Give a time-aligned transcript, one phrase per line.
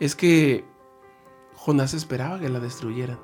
[0.00, 0.64] es que
[1.54, 3.20] Jonás esperaba que la destruyeran.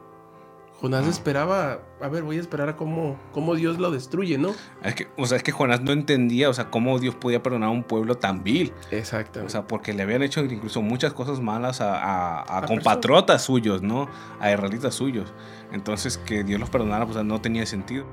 [0.79, 4.55] Jonás esperaba, a ver, voy a esperar a cómo, cómo Dios lo destruye, ¿no?
[4.83, 7.71] Es que, o sea, es que Jonás no entendía, o sea, cómo Dios podía perdonar
[7.71, 8.75] a un pueblo tan vil.
[8.91, 9.43] Exacto.
[9.43, 13.81] O sea, porque le habían hecho incluso muchas cosas malas a, a, a compatriotas suyos,
[13.81, 14.07] ¿no?
[14.39, 15.33] A israelitas suyos.
[15.73, 18.05] Entonces, que Dios los perdonara, pues no tenía sentido.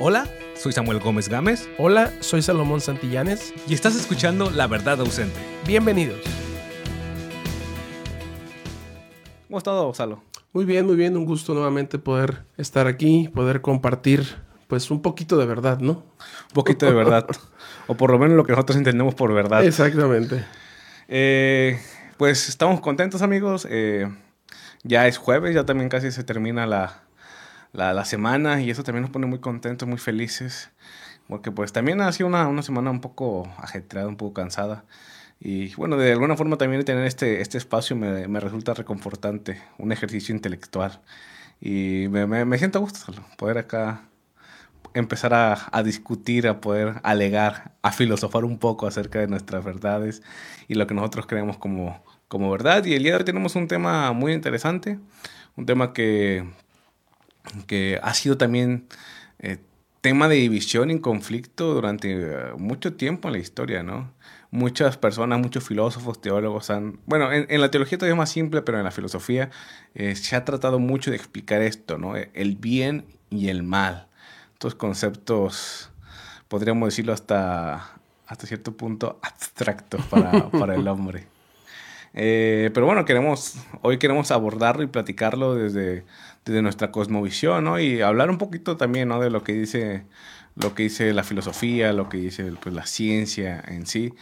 [0.00, 0.26] Hola,
[0.56, 1.68] soy Samuel Gómez Gámez.
[1.78, 3.54] Hola, soy Salomón Santillanes.
[3.68, 5.38] Y estás escuchando La Verdad Ausente.
[5.64, 6.41] Bienvenidos.
[9.52, 10.22] ¿Cómo ha estado, Salo?
[10.54, 11.14] Muy bien, muy bien.
[11.14, 15.92] Un gusto nuevamente poder estar aquí, poder compartir, pues, un poquito de verdad, ¿no?
[15.92, 17.26] Un poquito de verdad.
[17.86, 19.62] o por lo menos lo que nosotros entendemos por verdad.
[19.62, 20.42] Exactamente.
[21.06, 21.78] Eh,
[22.16, 23.68] pues estamos contentos, amigos.
[23.68, 24.10] Eh,
[24.84, 27.02] ya es jueves, ya también casi se termina la,
[27.72, 30.70] la, semana y eso también nos pone muy contentos, muy felices.
[31.28, 34.86] Porque pues también ha sido una, una semana un poco ajetreada, un poco cansada.
[35.44, 39.90] Y bueno, de alguna forma también tener este, este espacio me, me resulta reconfortante, un
[39.90, 41.00] ejercicio intelectual.
[41.60, 44.02] Y me, me, siento a gusto poder acá
[44.94, 50.22] empezar a, a, discutir, a poder alegar, a filosofar un poco acerca de nuestras verdades
[50.68, 52.84] y lo que nosotros creemos como, como verdad.
[52.84, 55.00] Y el día de hoy tenemos un tema muy interesante,
[55.56, 56.44] un tema que,
[57.66, 58.86] que ha sido también
[59.40, 59.58] eh,
[60.02, 64.12] tema de división y conflicto durante eh, mucho tiempo en la historia, ¿no?
[64.52, 67.00] Muchas personas, muchos filósofos, teólogos han...
[67.06, 69.50] Bueno, en, la teología todavía es más simple, pero en la filosofía
[69.94, 72.14] eh, se ha tratado mucho de explicar esto, ¿no?
[72.16, 74.06] El bien y el mal.
[74.52, 75.90] Estos conceptos,
[76.48, 77.92] podríamos decirlo hasta,
[78.26, 81.26] hasta cierto punto, abstractos para, para el hombre.
[82.14, 86.04] Eh, pero bueno, queremos, hoy queremos abordarlo y platicarlo desde,
[86.44, 87.80] desde nuestra cosmovisión, ¿no?
[87.80, 89.18] Y hablar un poquito también, ¿no?
[89.18, 90.04] De lo que dice
[90.56, 94.14] lo que dice la filosofía, lo que dice pues, la ciencia en sí,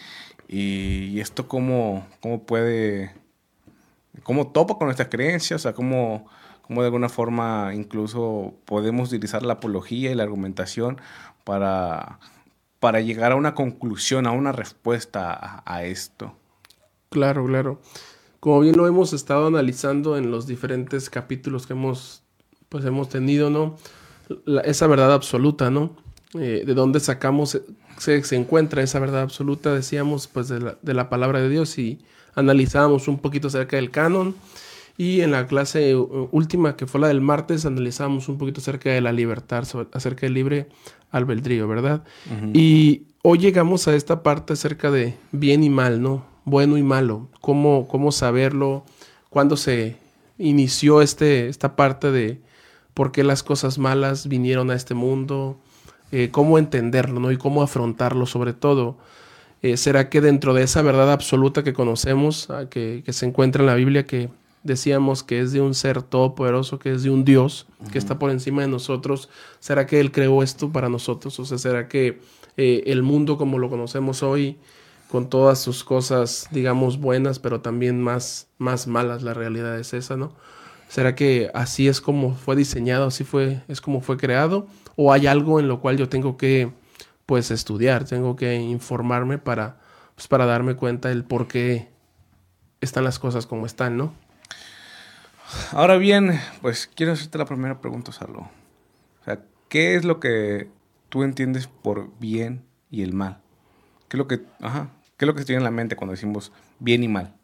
[0.48, 3.14] y, esto cómo, cómo puede,
[4.22, 6.26] cómo topa con nuestras creencias, o sea, cómo,
[6.62, 11.00] cómo de alguna forma incluso podemos utilizar la apología y la argumentación
[11.44, 12.18] para,
[12.80, 16.34] para llegar a una conclusión, a una respuesta a, esto.
[17.10, 17.80] Claro, claro.
[18.40, 22.24] Como bien lo hemos estado analizando en los diferentes capítulos que hemos,
[22.68, 23.76] pues hemos tenido, ¿no?
[24.64, 25.96] esa verdad absoluta, ¿no?
[26.38, 27.60] Eh, de dónde sacamos,
[27.98, 31.76] se, se, encuentra esa verdad absoluta, decíamos, pues de la, de la palabra de Dios
[31.76, 31.98] y
[32.34, 34.36] analizábamos un poquito acerca del canon.
[34.96, 39.00] Y en la clase última, que fue la del martes, analizamos un poquito acerca de
[39.00, 40.68] la libertad, acerca del libre
[41.10, 42.04] albedrío, ¿verdad?
[42.52, 46.26] Y hoy llegamos a esta parte acerca de bien y mal, ¿no?
[46.44, 47.28] Bueno y malo.
[47.40, 48.84] Cómo, cómo saberlo,
[49.30, 49.96] cuándo se
[50.36, 52.42] inició este, esta parte de
[52.92, 55.58] por qué las cosas malas vinieron a este mundo,
[56.12, 57.32] eh, cómo entenderlo ¿no?
[57.32, 58.96] y cómo afrontarlo sobre todo.
[59.62, 63.62] Eh, ¿Será que dentro de esa verdad absoluta que conocemos, ah, que, que, se encuentra
[63.62, 64.30] en la Biblia, que
[64.62, 68.30] decíamos que es de un ser todopoderoso, que es de un Dios, que está por
[68.30, 69.28] encima de nosotros,
[69.58, 71.38] ¿será que Él creó esto para nosotros?
[71.40, 72.20] O sea, ¿será que
[72.56, 74.58] eh, el mundo como lo conocemos hoy,
[75.10, 80.16] con todas sus cosas, digamos, buenas, pero también más, más malas, la realidad es esa,
[80.16, 80.32] ¿no?
[80.88, 84.66] ¿Será que así es como fue diseñado, así fue, es como fue creado?
[85.02, 86.70] ¿O hay algo en lo cual yo tengo que,
[87.24, 89.80] pues, estudiar, tengo que informarme para,
[90.14, 91.88] pues, para darme cuenta del por qué
[92.82, 94.12] están las cosas como están, ¿no?
[95.72, 98.40] Ahora bien, pues quiero hacerte la primera pregunta, Salo.
[98.40, 100.68] O sea, ¿qué es lo que
[101.08, 103.40] tú entiendes por bien y el mal?
[104.06, 106.52] ¿Qué es lo que, ajá, qué es lo que tiene en la mente cuando decimos
[106.78, 107.34] bien y mal?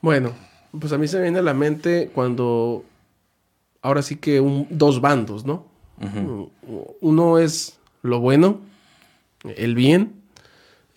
[0.00, 0.32] Bueno,
[0.80, 2.84] pues a mí se me viene a la mente cuando,
[3.82, 5.70] ahora sí que un, dos bandos, ¿no?
[7.00, 8.60] Uno es lo bueno,
[9.44, 10.22] el bien,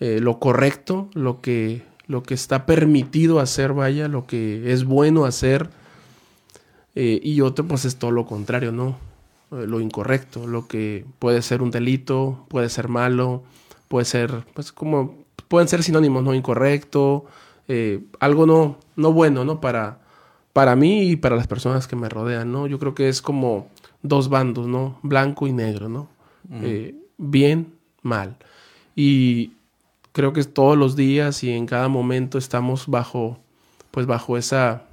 [0.00, 5.24] eh, lo correcto, lo que, lo que está permitido hacer, vaya, lo que es bueno
[5.24, 5.70] hacer.
[6.94, 8.98] Eh, y otro, pues es todo lo contrario, ¿no?
[9.52, 13.42] Eh, lo incorrecto, lo que puede ser un delito, puede ser malo,
[13.88, 16.34] puede ser, pues como, pueden ser sinónimos, ¿no?
[16.34, 17.26] Incorrecto,
[18.20, 19.60] algo no, no bueno, ¿no?
[19.60, 19.98] Para,
[20.52, 22.66] para mí y para las personas que me rodean, ¿no?
[22.66, 23.68] Yo creo que es como
[24.08, 24.98] dos bandos, ¿no?
[25.02, 26.08] Blanco y negro, ¿no?
[26.62, 28.36] Eh, bien, mal.
[28.94, 29.52] Y
[30.12, 33.38] creo que todos los días y en cada momento estamos bajo,
[33.90, 34.84] pues bajo esa,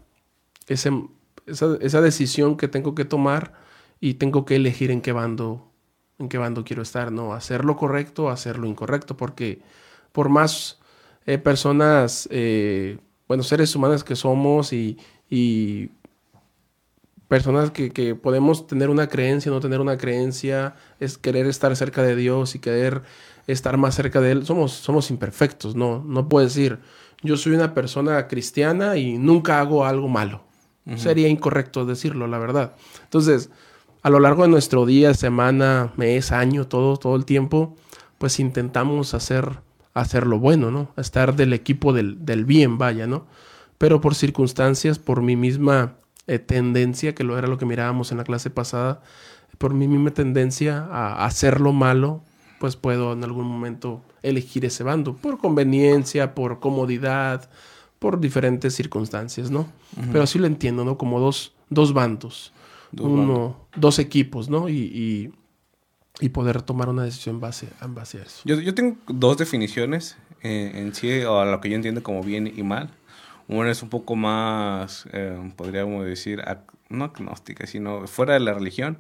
[0.68, 0.92] esa,
[1.45, 3.54] esa decisión que tengo que tomar
[4.00, 5.71] y tengo que elegir en qué bando,
[6.19, 7.33] en qué bando quiero estar, ¿no?
[7.33, 9.62] Hacer lo correcto o hacer lo incorrecto, porque
[10.12, 10.80] por más
[11.25, 14.98] eh, personas, eh, bueno, seres humanos que somos y,
[17.33, 22.15] personas que, podemos tener una creencia, no tener una creencia, es querer estar cerca de
[22.15, 23.01] Dios y querer
[23.47, 24.45] estar más cerca de Él.
[24.45, 26.03] Somos, somos imperfectos, ¿no?
[26.06, 26.77] No puedo decir,
[27.24, 30.44] yo soy una persona cristiana y nunca hago algo malo.
[30.95, 32.75] Sería incorrecto decirlo, la verdad.
[33.06, 33.50] Entonces,
[34.03, 37.75] a lo largo de nuestro día, semana, mes, año, todo, todo el tiempo,
[38.19, 39.59] pues intentamos hacer,
[39.95, 40.91] hacer lo bueno, ¿no?
[40.97, 43.25] Estar del equipo del, del bien, vaya, ¿no?
[43.79, 45.95] Pero por circunstancias, por mi misma
[46.27, 49.01] eh, tendencia, que lo era lo que mirábamos en la clase pasada,
[49.57, 52.21] por mi misma tendencia a hacer lo malo,
[52.59, 57.49] pues puedo en algún momento elegir ese bando, por conveniencia, por comodidad,
[57.99, 59.67] por diferentes circunstancias, ¿no?
[60.11, 60.97] Pero sí lo entiendo, ¿no?
[60.97, 62.53] Como dos, dos bandos,
[62.97, 64.69] uno, dos equipos, ¿no?
[64.69, 65.31] Y,
[66.19, 68.41] y, poder tomar una decisión en base, en base a eso.
[68.45, 72.23] Yo, yo tengo dos definiciones eh, en sí, o a lo que yo entiendo como
[72.23, 72.91] bien y mal.
[73.53, 76.44] Una es un poco más, eh, podríamos decir,
[76.89, 78.97] no agnóstica, sino fuera de la religión.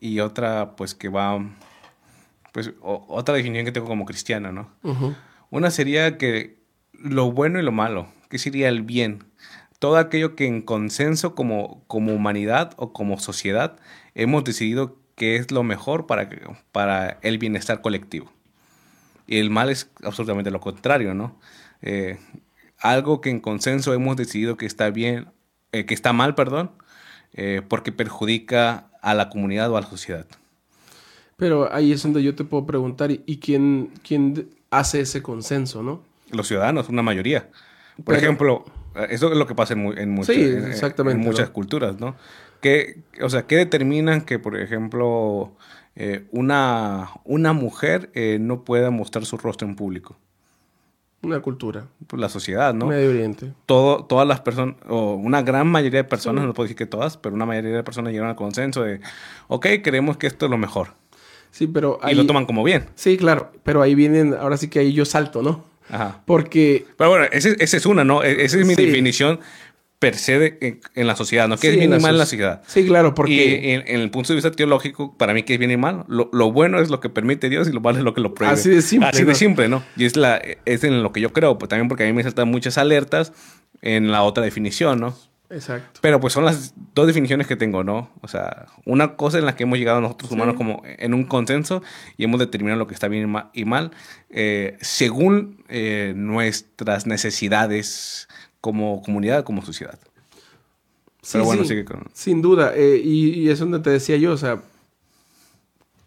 [0.00, 1.44] Y otra, pues que va,
[2.52, 4.70] pues otra definición que tengo como cristiana, ¿no?
[5.50, 6.56] Una sería que
[6.94, 9.24] lo bueno y lo malo, que sería el bien.
[9.78, 13.78] Todo aquello que en consenso como, como humanidad o como sociedad
[14.14, 16.30] hemos decidido que es lo mejor para,
[16.72, 18.32] para el bienestar colectivo.
[19.26, 21.38] Y el mal es absolutamente lo contrario, ¿no?
[21.82, 22.18] Eh,
[22.84, 25.28] algo que en consenso hemos decidido que está bien,
[25.72, 26.70] eh, que está mal, perdón,
[27.32, 30.26] eh, porque perjudica a la comunidad o a la sociedad.
[31.38, 36.02] Pero ahí es donde yo te puedo preguntar, ¿y quién, quién hace ese consenso, no?
[36.30, 37.48] Los ciudadanos, una mayoría.
[38.04, 38.66] Por ejemplo,
[39.08, 42.16] eso es lo que pasa en, en, muchas culturas, ¿no?
[42.60, 45.56] ¿Qué, o sea, ¿qué determinan que, por ejemplo,
[45.96, 48.10] eh, una, una mujer
[48.40, 50.18] no pueda mostrar su rostro en público?
[51.24, 51.86] Una cultura.
[52.12, 52.86] La sociedad, ¿no?
[52.86, 53.52] Medio Oriente.
[53.66, 57.16] Todo, todas las personas, o una gran mayoría de personas, no puedo decir que todas,
[57.16, 59.00] pero una mayoría de personas llegan al consenso de,
[59.48, 60.88] ok, creemos que esto es lo mejor.
[61.50, 62.14] Sí, pero ahí...
[62.14, 62.86] Y lo toman como bien.
[62.94, 65.64] Sí, claro, pero ahí vienen, ahora sí que ahí yo salto, ¿no?
[65.88, 66.22] Ajá.
[66.26, 66.86] Porque...
[66.96, 68.22] Pero bueno, esa es una, ¿no?
[68.22, 69.40] E, esa es mi definición
[69.98, 71.56] per se en, la sociedad, ¿no?
[71.56, 72.62] ¿Qué es bien y mal en la sociedad?
[72.66, 73.32] Sí, claro, porque...
[73.32, 76.04] Y en, el punto de vista teológico, para mí, ¿qué es bien y mal?
[76.08, 78.54] Lo, bueno es lo que permite Dios y lo malo es lo que lo prohíbe.
[78.54, 79.08] Así de simple.
[79.08, 79.82] Así de simple, ¿no?
[79.96, 82.22] Y es, la, es en lo que yo creo, pues, también porque a mí me
[82.22, 83.32] saltan muchas alertas
[83.82, 85.14] en la otra definición, ¿no?
[85.50, 86.00] Exacto.
[86.02, 88.10] Pero pues son las dos definiciones que tengo, ¿no?
[88.22, 91.82] O sea, una cosa en la que hemos llegado nosotros humanos como en un consenso
[92.16, 93.90] y hemos determinado lo que está bien y mal
[94.30, 98.28] eh, según eh, nuestras necesidades
[98.64, 99.98] como comunidad, como sociedad.
[101.20, 101.84] Sí, bueno, sí,
[102.14, 102.72] Sin duda.
[102.74, 104.62] Eh, y, es donde te decía yo, o sea,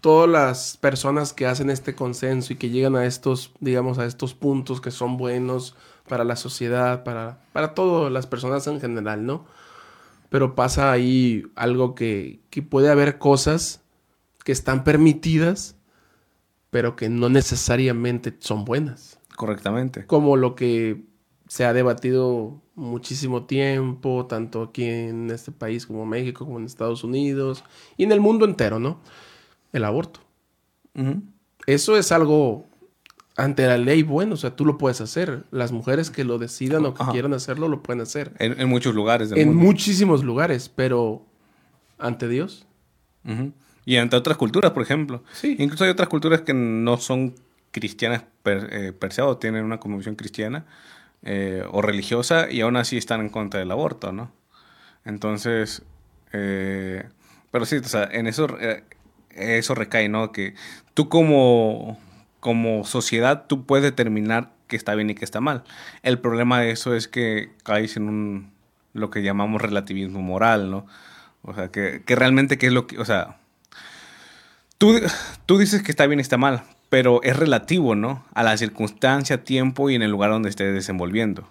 [0.01, 4.33] todas las personas que hacen este consenso y que llegan a estos, digamos, a estos
[4.33, 5.75] puntos que son buenos
[6.09, 9.45] para la sociedad, para, para todas las personas en general, ¿no?
[10.29, 13.81] Pero pasa ahí algo que, que puede haber cosas
[14.43, 15.75] que están permitidas,
[16.71, 19.19] pero que no necesariamente son buenas.
[19.35, 20.07] Correctamente.
[20.07, 21.05] Como lo que
[21.47, 27.03] se ha debatido muchísimo tiempo, tanto aquí en este país como México, como en Estados
[27.03, 27.63] Unidos
[27.97, 28.99] y en el mundo entero, ¿no?
[29.73, 30.19] El aborto.
[31.65, 32.65] Eso es algo
[33.37, 35.45] ante la ley bueno, o sea, tú lo puedes hacer.
[35.51, 38.33] Las mujeres que lo decidan o que quieran hacerlo, lo pueden hacer.
[38.39, 41.23] En, muchos lugares del en muchísimos lugares, pero
[41.99, 42.65] ante Dios.
[43.85, 45.23] Y ante otras culturas, por ejemplo.
[45.33, 45.55] Sí.
[45.59, 47.35] Incluso hay otras culturas que no son
[47.71, 50.65] cristianas per, eh, per se o tienen una convicción cristiana,
[51.23, 54.31] eh, o religiosa y aún así están en contra del aborto, ¿no?
[55.05, 55.83] Entonces,
[56.33, 57.03] eh,
[57.51, 58.83] pero sí, o sea, en eso, eh,
[59.31, 60.31] eso recae, ¿no?
[60.31, 60.53] Que
[60.93, 61.99] tú como,
[62.39, 65.63] como sociedad, tú puedes determinar qué está bien y qué está mal.
[66.03, 68.51] El problema de eso es que caes en un,
[68.93, 70.85] lo que llamamos relativismo moral, ¿no?
[71.41, 73.37] O sea, que, que realmente qué es lo que, o sea,
[74.77, 74.99] tú,
[75.45, 78.23] tú dices que está bien y está mal, pero es relativo, ¿no?
[78.33, 81.47] A la circunstancia, tiempo y en el lugar donde estés desenvolviendo.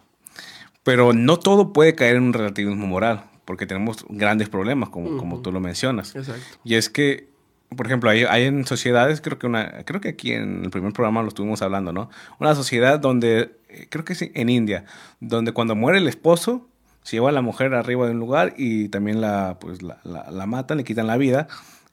[0.83, 5.43] Pero no todo puede caer en un relativismo moral, porque tenemos grandes problemas, como, como
[5.43, 6.15] tú lo mencionas.
[6.15, 6.59] Exacto.
[6.65, 7.29] Y es que,
[7.77, 10.93] por ejemplo, hay, hay, en sociedades, creo que, una, creo que aquí en el primer
[10.93, 12.09] programa lo estuvimos hablando, ¿no?
[12.39, 14.85] Una sociedad donde, eh, creo que es en India,
[15.21, 16.67] donde cuando muere el esposo,
[17.03, 20.31] se lleva a la mujer arriba de un lugar y también la, pues, la, la,
[20.31, 21.47] la matan, le quitan la vida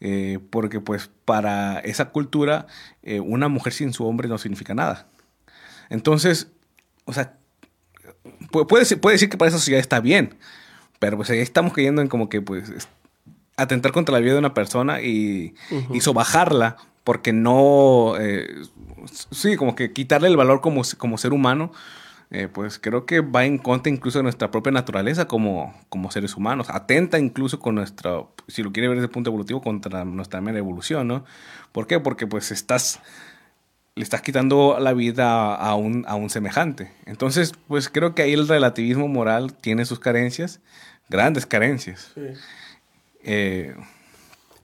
[0.06, 2.68] eh, porque pues para esa cultura
[3.04, 5.08] eh, una mujer sin su hombre no significa nada.
[5.90, 6.50] Entonces,
[7.06, 7.38] o sea,
[8.52, 10.36] puede, puede decir que para esa sociedad está bien,
[11.00, 12.70] pero pues ahí estamos cayendo en como que pues
[13.56, 15.56] atentar contra la vida de una persona y,
[15.94, 18.46] hizo bajarla porque no, eh,
[19.32, 21.72] sí, como que quitarle el valor como, como ser humano
[22.34, 26.36] eh, pues creo que va en contra incluso de nuestra propia naturaleza como, como seres
[26.36, 26.68] humanos.
[26.72, 30.58] Atenta incluso con nuestra, si lo quiere ver desde el punto evolutivo, contra nuestra mera
[30.58, 31.26] evolución, ¿no?
[31.72, 32.00] ¿Por qué?
[32.00, 33.00] Porque pues estás
[33.94, 36.92] le estás quitando la vida a un, a un semejante.
[37.06, 40.60] Entonces, pues creo que ahí el relativismo moral tiene sus carencias,
[41.10, 42.14] grandes carencias.
[42.16, 42.22] Sí.
[43.26, 43.76] Eh,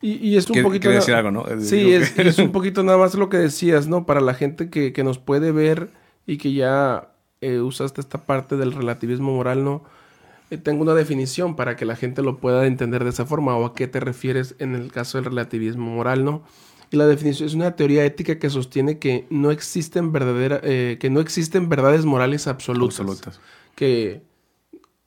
[0.01, 0.89] y, es un poquito...
[0.89, 1.45] decir algo, ¿no?
[1.59, 4.07] Sí, es, un poquito nada más lo que decías, ¿no?
[4.07, 5.91] Para la gente que, que nos puede ver
[6.25, 7.09] y que ya
[7.41, 9.83] eh, usaste esta parte del relativismo moral, ¿no?
[10.49, 13.65] Eh, tengo una definición para que la gente lo pueda entender de esa forma o
[13.65, 16.43] a qué te refieres en el caso del relativismo moral, ¿no?
[16.91, 21.09] Y la definición es una teoría ética que sostiene que no existen verdadera, eh, que
[21.11, 22.99] no existen verdades morales absolutas.
[22.99, 23.39] absolutas.
[23.75, 24.23] Que,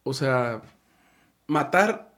[0.05, 0.62] o sea,
[1.49, 2.15] matar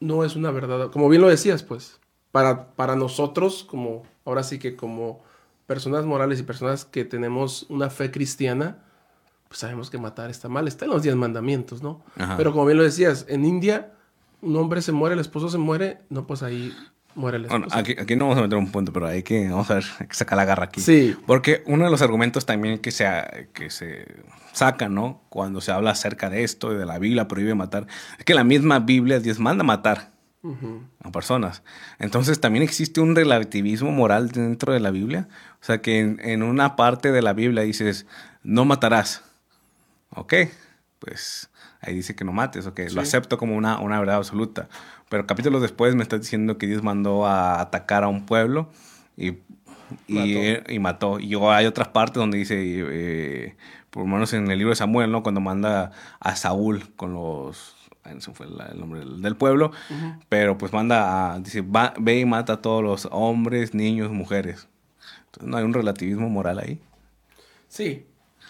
[0.00, 0.90] no es una verdad.
[0.90, 2.00] Como bien lo decías, pues,
[2.32, 5.22] para, para nosotros, como, ahora sí que como
[5.66, 8.83] personas morales y personas que tenemos una fe cristiana,
[9.48, 12.02] pues sabemos que matar está mal, está en los diez mandamientos, ¿no?
[12.36, 13.92] Pero como bien lo decías, en India
[14.44, 16.72] un hombre se muere, el esposo se muere, no, pues ahí
[17.14, 17.66] muere el esposo.
[17.72, 20.06] aquí, aquí, no vamos a meter un punto, pero hay que, vamos a ver, hay
[20.06, 20.80] que sacar la garra aquí.
[20.80, 21.16] Sí.
[21.26, 23.06] Porque uno de los argumentos también que se,
[23.52, 24.06] que se
[24.52, 25.22] saca, ¿no?
[25.28, 27.86] Cuando se habla acerca de esto y de la Biblia prohíbe matar,
[28.18, 30.12] es que la misma Biblia Dios manda matar
[31.02, 31.62] a personas.
[31.98, 35.26] Entonces también existe un relativismo moral dentro de la Biblia.
[35.62, 38.04] O sea que en, en una parte de la Biblia dices,
[38.42, 39.22] no matarás
[40.14, 40.34] ok,
[40.98, 44.68] pues ahí dice que no mates, ok, lo acepto como una, una verdad absoluta.
[45.08, 48.70] Pero capítulos después me estás diciendo que Dios mandó a atacar a un pueblo
[49.16, 49.34] y,
[50.08, 51.20] y, mató.
[51.20, 53.56] y hay otras partes donde dice, eh,
[53.90, 55.22] por lo menos en el libro de Samuel, ¿no?
[55.22, 57.76] Cuando manda a Saúl con los...
[58.04, 59.72] Ese fue el nombre del pueblo,
[60.28, 61.64] pero pues manda a, dice,
[61.98, 64.68] ve y mata a todos los hombres, niños, mujeres.
[65.26, 66.80] Entonces no hay un relativismo moral ahí.
[67.66, 68.04] Sí,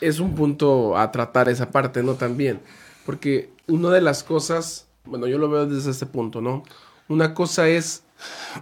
[0.09, 2.15] es un punto a tratar esa parte, ¿no?
[2.15, 2.61] También.
[3.07, 6.63] Porque una de las cosas, bueno, yo lo veo desde este punto, ¿no?
[7.09, 8.05] Una cosa es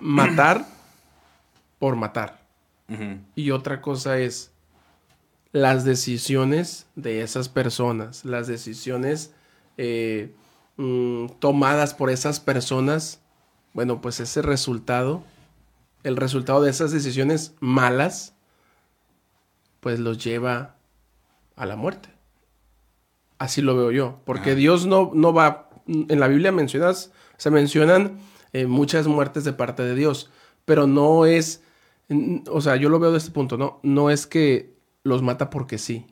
[0.00, 0.64] matar
[1.78, 2.40] por matar.
[3.34, 4.52] Y otra cosa es
[5.52, 9.32] las decisiones de esas personas, las decisiones
[9.78, 10.34] eh,
[10.76, 13.22] mm, tomadas por esas personas.
[13.72, 15.24] Bueno, pues ese resultado,
[16.02, 18.34] el resultado de esas decisiones malas,
[19.80, 20.76] pues los lleva
[21.56, 22.10] a la muerte.
[23.38, 28.18] Así lo veo yo, porque Dios no, no va, en la Biblia mencionas, se mencionan
[28.52, 30.30] eh, muchas muertes de parte de Dios,
[30.64, 31.62] pero no es,
[32.48, 33.80] o sea, yo lo veo de este punto, ¿no?
[33.82, 36.06] No es que los mata porque sí,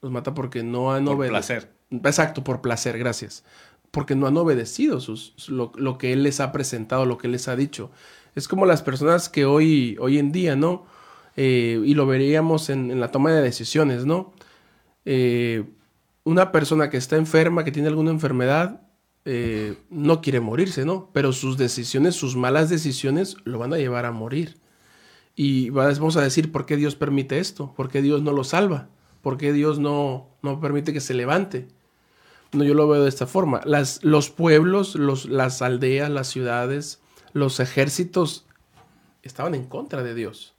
[0.00, 1.18] los mata porque no han obedecido.
[1.18, 1.72] Por placer.
[1.90, 3.44] Exacto, por placer, gracias.
[3.90, 7.48] Porque no han obedecido sus, lo, que Él les ha presentado, lo que Él les
[7.48, 7.90] ha dicho.
[8.36, 10.86] Es como las personas que hoy, hoy en día, ¿no?
[11.36, 14.32] Eh, y lo veríamos en, en, la toma de decisiones, ¿no?
[15.04, 15.64] Eh,
[16.24, 18.82] una persona que está enferma, que tiene alguna enfermedad,
[19.24, 21.10] eh, no quiere morirse, ¿no?
[21.12, 24.58] Pero sus decisiones, sus malas decisiones, lo van a llevar a morir.
[25.36, 27.72] Y vamos a decir, ¿por qué Dios permite esto?
[27.74, 28.88] ¿Por qué Dios no lo salva?
[29.22, 31.68] ¿Por qué Dios no, no permite que se levante?
[32.52, 33.60] No, yo lo veo de esta forma.
[33.64, 37.00] Las, los pueblos, los, las aldeas, las ciudades,
[37.32, 38.46] los ejércitos
[39.22, 40.54] estaban en contra de Dios.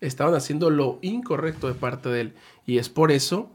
[0.00, 2.34] Estaban haciendo lo incorrecto de parte de Él.
[2.66, 3.50] Y es por eso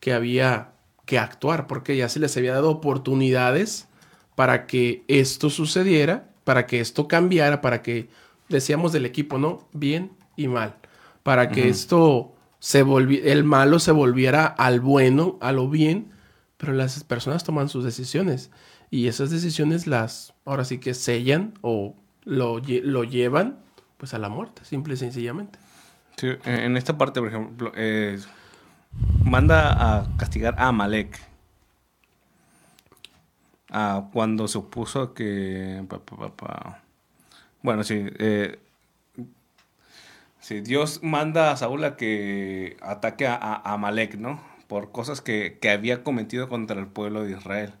[0.00, 0.72] que había
[1.04, 3.88] que actuar, porque ya se les había dado oportunidades
[4.34, 8.08] para que esto sucediera, para que esto cambiara, para que,
[8.48, 9.68] decíamos del equipo, ¿no?
[9.72, 10.76] Bien y mal,
[11.22, 16.12] para que esto se volviera, el malo se volviera al bueno, a lo bien,
[16.56, 18.50] pero las personas toman sus decisiones
[18.90, 23.58] y esas decisiones las, ahora sí que sellan o lo, lo llevan
[23.96, 25.58] pues a la muerte, simple y sencillamente.
[26.16, 28.18] Sí, en esta parte, por ejemplo, eh,
[29.28, 31.18] manda a castigar a Amalek.
[34.12, 35.84] cuando se opuso que...
[37.62, 38.58] bueno, sí, eh,
[40.40, 40.60] sí.
[40.60, 44.42] Dios manda a Saúl a que ataque a, Amalek, ¿no?
[44.66, 47.74] Por cosas que, había cometido contra el pueblo de Israel.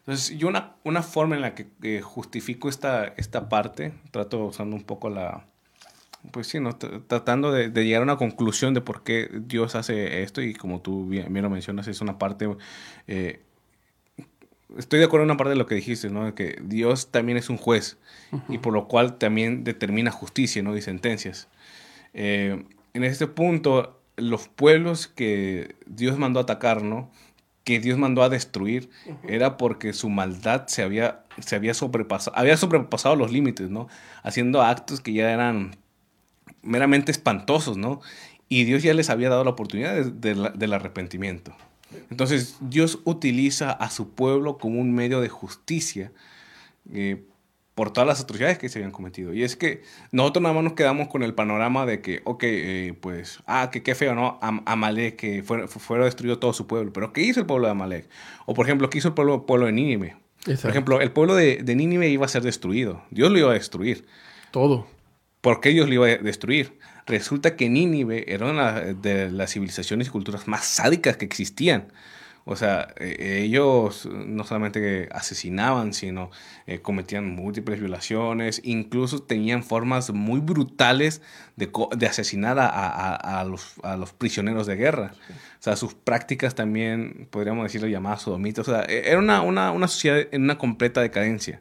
[0.00, 4.82] Entonces, yo una, una forma en la que justifico esta, esta parte, trato usando un
[4.84, 5.49] poco la,
[6.32, 6.76] pues sí, ¿no?
[6.76, 11.06] tratando de, llegar a una conclusión de por qué Dios hace esto y como tú
[11.06, 12.48] bien, lo mencionas, es una parte...
[13.08, 13.40] Eh,
[14.76, 16.34] estoy de acuerdo en una parte de lo que dijiste, ¿no?
[16.34, 17.98] Que Dios también es un juez
[18.48, 20.76] y por lo cual también determina justicia, ¿no?
[20.76, 21.48] Y sentencias.
[22.14, 27.10] Eh, en este punto, los pueblos que Dios mandó a atacar, ¿no?
[27.64, 28.90] Que Dios mandó a destruir,
[29.26, 33.88] era porque su maldad se había, se había sobrepasado, había sobrepasado los límites, ¿no?
[34.22, 35.76] Haciendo actos que ya eran
[36.62, 38.00] meramente espantosos, ¿no?
[38.48, 41.54] Y Dios ya les había dado la oportunidad del arrepentimiento.
[42.10, 46.12] Entonces Dios utiliza a su pueblo como un medio de justicia
[46.92, 47.22] eh,
[47.74, 49.32] por todas las atrocidades que se habían cometido.
[49.32, 52.94] Y es que nosotros nada más nos quedamos con el panorama de que, ok, eh,
[53.00, 54.38] pues, ah, que qué feo, ¿no?
[54.42, 56.92] Amalek, que fuera, fuera destruido todo su pueblo.
[56.92, 58.08] Pero ¿qué hizo el pueblo de Amalek?
[58.46, 60.16] O por ejemplo, ¿qué hizo el pueblo, pueblo de Nínive?
[60.44, 63.02] Por ejemplo, el pueblo de, de Nínive iba a ser destruido.
[63.10, 64.06] Dios lo iba a destruir.
[64.50, 64.86] Todo.
[65.40, 66.78] ¿Por qué Dios lo iba a destruir?
[67.06, 71.92] Resulta que Nínive era una de las civilizaciones y culturas más sádicas que existían.
[72.44, 76.30] O sea, e, ellos no solamente asesinaban, sino
[76.66, 81.22] eh, cometían múltiples violaciones, incluso tenían formas muy brutales
[81.56, 85.12] de, de asesinar a, a, a, los, a, los, prisioneros de guerra.
[85.30, 88.66] O sea, sus prácticas también, podríamos decirlo, llamadas sodomitas.
[88.68, 91.60] O sea, e, era una, una, una sociedad en una completa decadencia.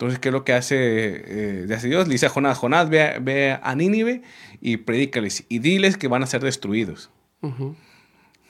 [0.00, 2.08] Entonces, ¿qué es lo que hace, eh, hace Dios?
[2.08, 4.22] Le dice a Jonás, Jonás, ve, ve, a Nínive
[4.62, 7.10] y predícales y diles que van a ser destruidos.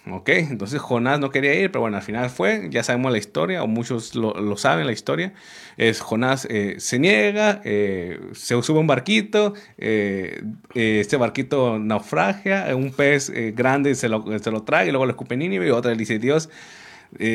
[0.09, 3.65] Ok, entonces Jonás no quería ir, pero bueno, al final fue, ya sabemos la historia,
[3.65, 5.35] o muchos lo, saben la historia.
[5.77, 12.93] Es Jonás eh, se niega, eh, se sube un barquito, eh, este barquito naufragia, un
[12.93, 15.97] pez grande se lo, se lo trae y luego lo escupe Nínive y otra le
[15.97, 16.49] dice Dios,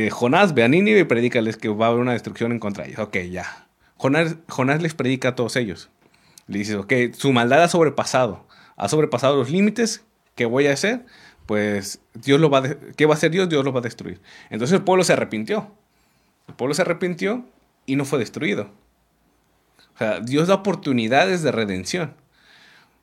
[0.10, 2.92] Jonás ve a Nínive y predícales que va a haber una destrucción en contra de
[2.92, 3.02] ellos.
[3.02, 3.65] Ok, ya,
[3.98, 5.90] Jonás, les predica a todos ellos.
[6.48, 10.04] Le dice, ok, su maldad ha sobrepasado, ha sobrepasado los límites,
[10.36, 11.06] ¿qué voy a hacer?
[11.46, 13.50] Pues Dios lo va a ¿qué va a hacer Dios?
[13.50, 14.22] Dios lo va a destruir.
[14.50, 15.72] Entonces el pueblo se arrepintió.
[16.48, 17.46] El pueblo se arrepintió
[17.86, 18.72] y no fue destruido.
[19.96, 22.16] O sea, Dios da oportunidades de redención.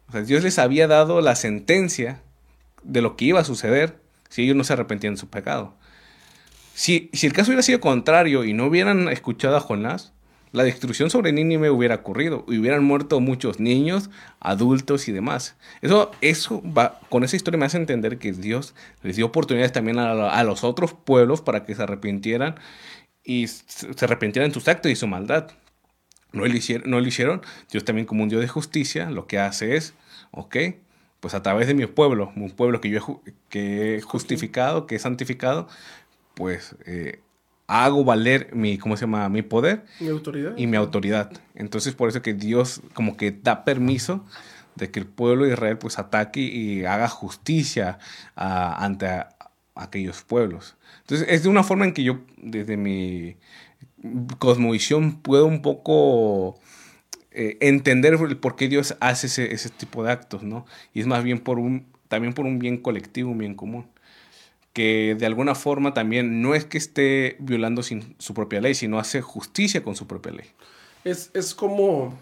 [0.08, 2.20] O sea, Dios les había dado la sentencia
[2.82, 5.74] de lo que iba a suceder si ellos no se arrepentían de su pecado.
[6.74, 10.12] Si, si el caso hubiera sido contrario y no hubieran escuchado a Jonás,
[10.52, 15.56] la destrucción sobre Nínive hubiera ocurrido y hubieran muerto muchos niños, adultos y demás.
[15.80, 19.98] Eso, eso va, con esa historia me hace entender que Dios les dio oportunidades también
[19.98, 22.56] a, los otros pueblos para que se arrepintieran
[23.24, 25.50] y se arrepintieran de sus actos y su maldad.
[26.32, 27.42] No lo, hicieron, no lo hicieron.
[27.70, 29.94] Dios también como un Dios de justicia lo que hace es,
[30.30, 30.56] ok,
[31.20, 34.96] pues a través de mi pueblo, un pueblo que yo he, que he justificado, que
[34.96, 35.68] he santificado,
[36.34, 37.20] pues eh,
[37.72, 39.28] hago valer mi, ¿cómo se llama?
[39.30, 39.84] Mi poder.
[39.98, 40.52] Mi autoridad.
[40.56, 41.32] Y mi autoridad.
[41.54, 44.26] Entonces, por eso que Dios como que da permiso
[44.74, 47.98] de que el pueblo de Israel pues ataque y haga justicia
[48.34, 49.08] ante
[49.74, 50.76] aquellos pueblos.
[51.00, 53.36] Entonces, es de una forma en que yo, desde mi
[54.38, 56.60] cosmovisión, puedo un poco
[57.30, 60.66] eh, entender por qué Dios hace ese, ese tipo de actos, ¿no?
[60.92, 63.86] Y es más bien por un, también por un bien colectivo, un bien común
[64.72, 68.98] que de alguna forma también no es que esté violando sin su propia ley, sino
[68.98, 70.46] hace justicia con su propia ley.
[71.04, 72.16] Es, es como,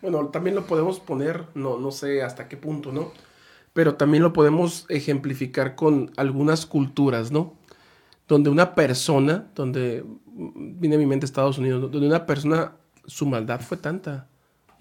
[0.00, 3.12] bueno, también lo podemos poner, no, no sé hasta qué punto, ¿no?
[3.72, 7.54] Pero también lo podemos ejemplificar con algunas culturas, ¿no?
[8.26, 12.72] Donde una persona, donde viene a mi mente Estados Unidos, donde una persona,
[13.06, 14.28] su maldad fue tanta,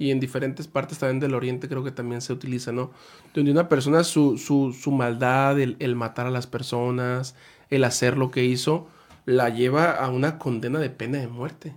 [0.02, 2.90] y en diferentes partes también del Oriente creo que también se utiliza, ¿no?
[3.36, 7.36] Donde una persona, su, su, su maldad, el, matar a las personas,
[7.70, 8.88] el hacer lo que hizo,
[9.26, 11.76] la lleva a una condena de pena de muerte.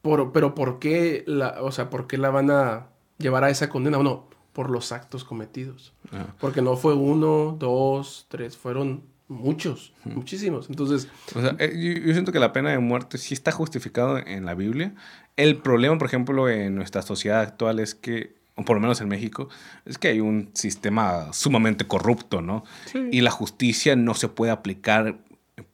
[0.00, 2.86] Por, pero ¿por qué, la, o sea, ¿por qué la van a
[3.18, 3.98] llevar a esa condena?
[3.98, 5.92] Bueno, por los actos cometidos.
[6.12, 6.28] Ah.
[6.40, 10.68] Porque no fue uno, dos, tres, fueron muchos, muchísimos.
[10.68, 11.08] Entonces...
[11.34, 14.54] O sea, eh, yo, siento que la pena de muerte sí está justificado en la
[14.54, 14.94] Biblia.
[15.36, 19.08] El problema, por ejemplo, en nuestra sociedad actual es que, o por lo menos en
[19.08, 19.48] México,
[19.84, 22.64] es que hay un sistema sumamente corrupto, ¿no?
[23.10, 25.18] Y la justicia no se puede aplicar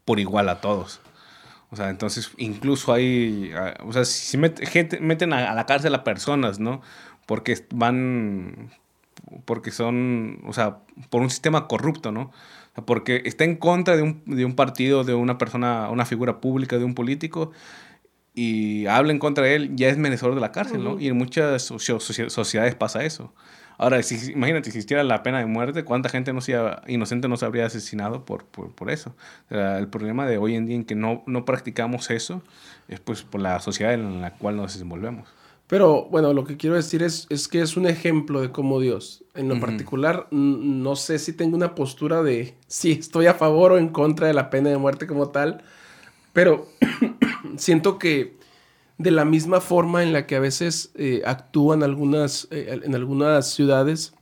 [0.04, 1.00] por igual a todos.
[1.70, 6.04] O sea, entonces incluso hay, ah, o sea, si meten a, a la cárcel a
[6.04, 6.82] personas, ¿no?
[7.24, 8.70] Porque van,
[9.44, 10.78] porque son, o sea,
[11.10, 12.32] por un sistema corrupto, ¿no?
[12.86, 16.78] porque está en contra de un, de un partido, de una persona, una figura pública,
[16.78, 17.52] de un político,
[18.34, 20.98] y habla en contra de él, ya es merecedor de la cárcel, ¿no?
[20.98, 23.34] Y en muchas sociedades pasa eso.
[23.76, 27.36] Ahora, si, imagínate, si existiera la pena de muerte, ¿cuánta gente no sea, inocente no
[27.36, 29.14] se habría asesinado por, por, por eso?
[29.50, 32.42] el problema de hoy en día en que no, no practicamos eso
[32.88, 35.28] es pues por la sociedad en la cual nos desenvolvemos.
[35.72, 39.24] Pero bueno, lo que quiero decir es, es que es un ejemplo de cómo Dios,
[39.34, 43.78] en lo particular, no sé si tengo una postura de si estoy a favor o
[43.78, 45.64] en contra de la pena de muerte como tal,
[46.34, 46.68] pero
[47.56, 48.36] siento que
[48.98, 53.54] de la misma forma en la que a veces eh, actúan algunas, eh, en algunas
[53.54, 54.12] ciudades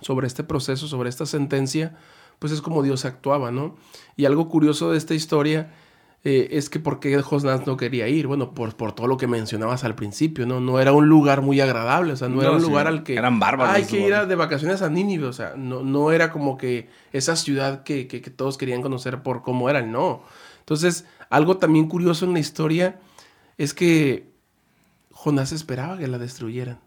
[0.00, 1.98] sobre este proceso, sobre esta sentencia,
[2.38, 3.76] pues es como Dios actuaba, ¿no?
[4.16, 5.74] Y algo curioso de esta historia
[6.22, 8.26] eh, es que por qué Jonás no quería ir.
[8.26, 10.60] Bueno, por, por todo lo que mencionabas al principio, ¿no?
[10.60, 13.14] No era un lugar muy agradable, o sea, no, era un lugar al que...
[13.14, 13.74] Eran bárbaros.
[13.74, 17.36] Hay que ir de vacaciones a Nínive, o sea, no, no era como que esa
[17.36, 20.22] ciudad que, que, todos querían conocer por cómo era, no.
[20.58, 23.00] Entonces, algo también curioso en la historia
[23.56, 24.30] es que
[25.10, 26.80] Jonás esperaba que la destruyeran.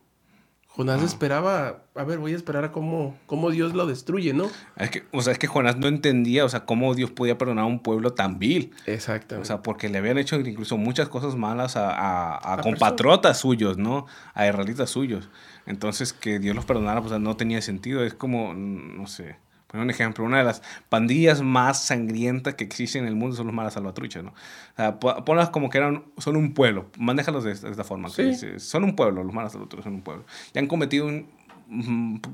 [0.76, 4.50] Jonás esperaba, a ver, voy a esperar a cómo, cómo Dios lo destruye, ¿no?
[4.76, 7.66] Es que, o sea, es que Jonás no entendía, o sea, cómo Dios podía perdonar
[7.66, 8.74] a un pueblo tan vil.
[8.88, 9.44] Exactamente.
[9.44, 13.78] O sea, porque le habían hecho incluso muchas cosas malas a, a, a compatriotas suyos,
[13.78, 14.08] ¿no?
[14.34, 15.30] A israelitas suyos.
[15.68, 18.04] Entonces, que Dios los perdonara, pues no tenía sentido.
[18.04, 19.38] Es como, no sé
[19.82, 23.56] un ejemplo, una de las pandillas más sangrientas que existen en el mundo son los
[23.56, 24.32] malas salvatruchas, ¿no?
[24.32, 28.10] O sea, ponlas como que eran, son un pueblo, manéjalos de, esta forma.
[28.10, 30.26] son un pueblo, los malas salvatruchas son un pueblo.
[30.54, 31.28] Y han cometido un,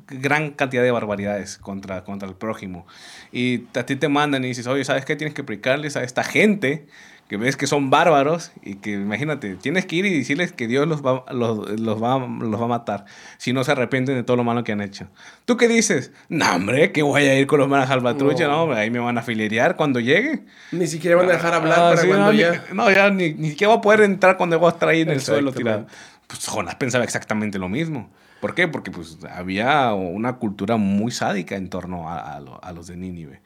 [0.08, 2.86] gran cantidad de barbaridades contra, contra el prójimo.
[3.32, 5.16] Y a ti te mandan y dices, oye, ¿sabes qué?
[5.16, 6.88] Tienes que explicarles a esta gente
[7.30, 10.88] que ves que son bárbaros y que imagínate, tienes que ir y decirles que Dios
[10.88, 13.06] los va, los, los, va, los va a matar
[13.38, 15.08] si no se arrepienten de todo lo malo que han hecho.
[15.46, 16.12] ¿Tú qué dices?
[16.28, 18.14] No, hombre, que voy a ir con los malas al no.
[18.14, 20.44] no, ahí me van a filerear cuando llegue.
[20.72, 22.64] Ni siquiera van a dejar hablar ah, para cuando no, ya...
[22.72, 25.02] Ni, no, ya ni, ni siquiera voy a poder entrar cuando voy a estar ahí
[25.02, 25.86] en el suelo tirado.
[26.26, 28.10] Pues Jonás pensaba exactamente lo mismo.
[28.42, 28.68] ¿Por qué?
[28.68, 33.42] Porque pues había una cultura muy sádica en torno a, a los de Nínive.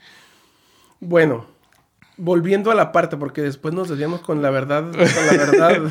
[1.02, 1.48] Bueno,
[2.17, 5.82] volviendo a la parte, porque después nos desviamos con la verdad, con la verdad.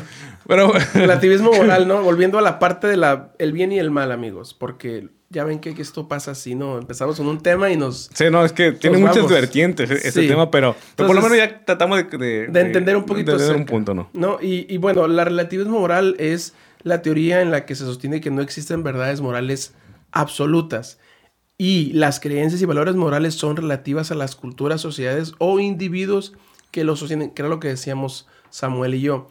[0.47, 2.01] Pero relativismo moral, ¿no?
[2.01, 5.59] Volviendo a la parte de la el bien y el mal, amigos, porque ya ven
[5.59, 6.77] que, esto pasa así, ¿no?
[6.77, 10.27] Empezamos con un tema y nos Sí, no, es que tiene muchas vertientes e-, ese
[10.27, 13.93] tema, pero, por lo menos ya tratamos de, de, entender un poquito de un punto,
[13.93, 14.09] ¿no?
[14.13, 18.21] No, y, y bueno, la relativismo moral es la teoría en la que se sostiene
[18.21, 19.73] que no existen verdades morales
[20.11, 20.99] absolutas
[21.63, 26.33] y las creencias y valores morales son relativas a las culturas, sociedades o individuos
[26.71, 29.29] que los sostienen, que era lo que decíamos Samuel y yo.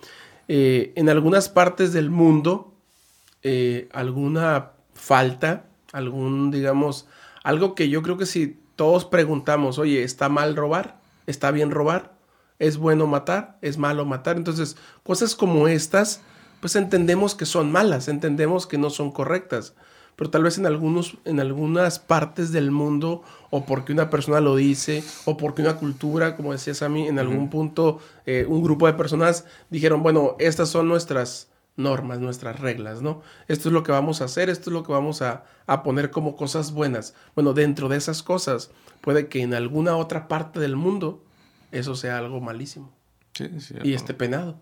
[0.48, 2.72] Eh, en algunas partes del mundo,
[3.42, 7.06] eh, alguna falta, algún, digamos,
[7.44, 11.02] algo que yo creo que si todos preguntamos, oye, ¿está mal robar?
[11.26, 12.14] ¿Está bien robar?
[12.58, 13.58] ¿Es bueno matar?
[13.60, 14.38] ¿Es malo matar?
[14.38, 16.22] Entonces, cosas como estas,
[16.60, 19.74] pues entendemos que son malas, entendemos que no son correctas
[20.16, 24.56] pero tal vez en, algunos, en algunas partes del mundo, o porque una persona lo
[24.56, 28.86] dice, o porque una cultura, como decías a mí, en algún punto eh, un grupo
[28.86, 33.22] de personas dijeron, bueno, estas son nuestras normas, nuestras reglas, ¿no?
[33.48, 35.44] Esto es lo que vamos a hacer, esto es lo que vamos a,
[35.84, 37.14] poner como cosas buenas.
[37.34, 38.70] Bueno, dentro de esas cosas,
[39.00, 41.24] puede que en alguna otra parte del mundo
[41.70, 42.92] eso sea algo malísimo.
[43.32, 43.48] Sí,
[43.82, 44.60] y esté penado.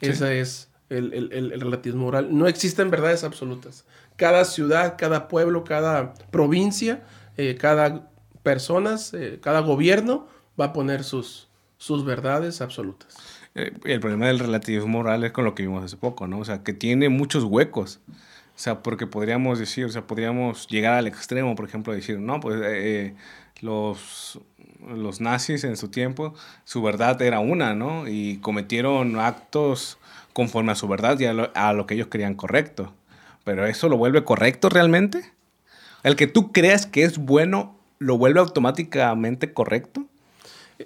[0.00, 2.36] Ese es el, el, relativismo moral.
[2.36, 3.84] No existen verdades absolutas
[4.16, 7.02] cada ciudad, cada pueblo, cada provincia,
[7.36, 8.08] eh, cada
[8.42, 10.28] persona, eh, cada gobierno
[10.60, 11.48] va a poner sus,
[11.78, 13.16] sus verdades absolutas.
[13.54, 16.38] Eh, el problema del relativismo moral es con lo que vimos hace poco, ¿no?
[16.38, 18.00] O sea, que tiene muchos huecos.
[18.08, 22.38] O sea, porque podríamos decir, o sea, podríamos llegar al extremo, por ejemplo, decir, no,
[22.38, 23.12] pues
[23.60, 24.38] los,
[24.86, 28.06] los nazis en su tiempo, su verdad era una, ¿no?
[28.06, 29.98] Y cometieron actos
[30.32, 32.94] conforme a su verdad y a lo que ellos creían correcto.
[33.44, 35.32] Pero eso lo vuelve correcto realmente.
[36.02, 40.06] El que tú creas que es bueno, lo vuelve automáticamente correcto.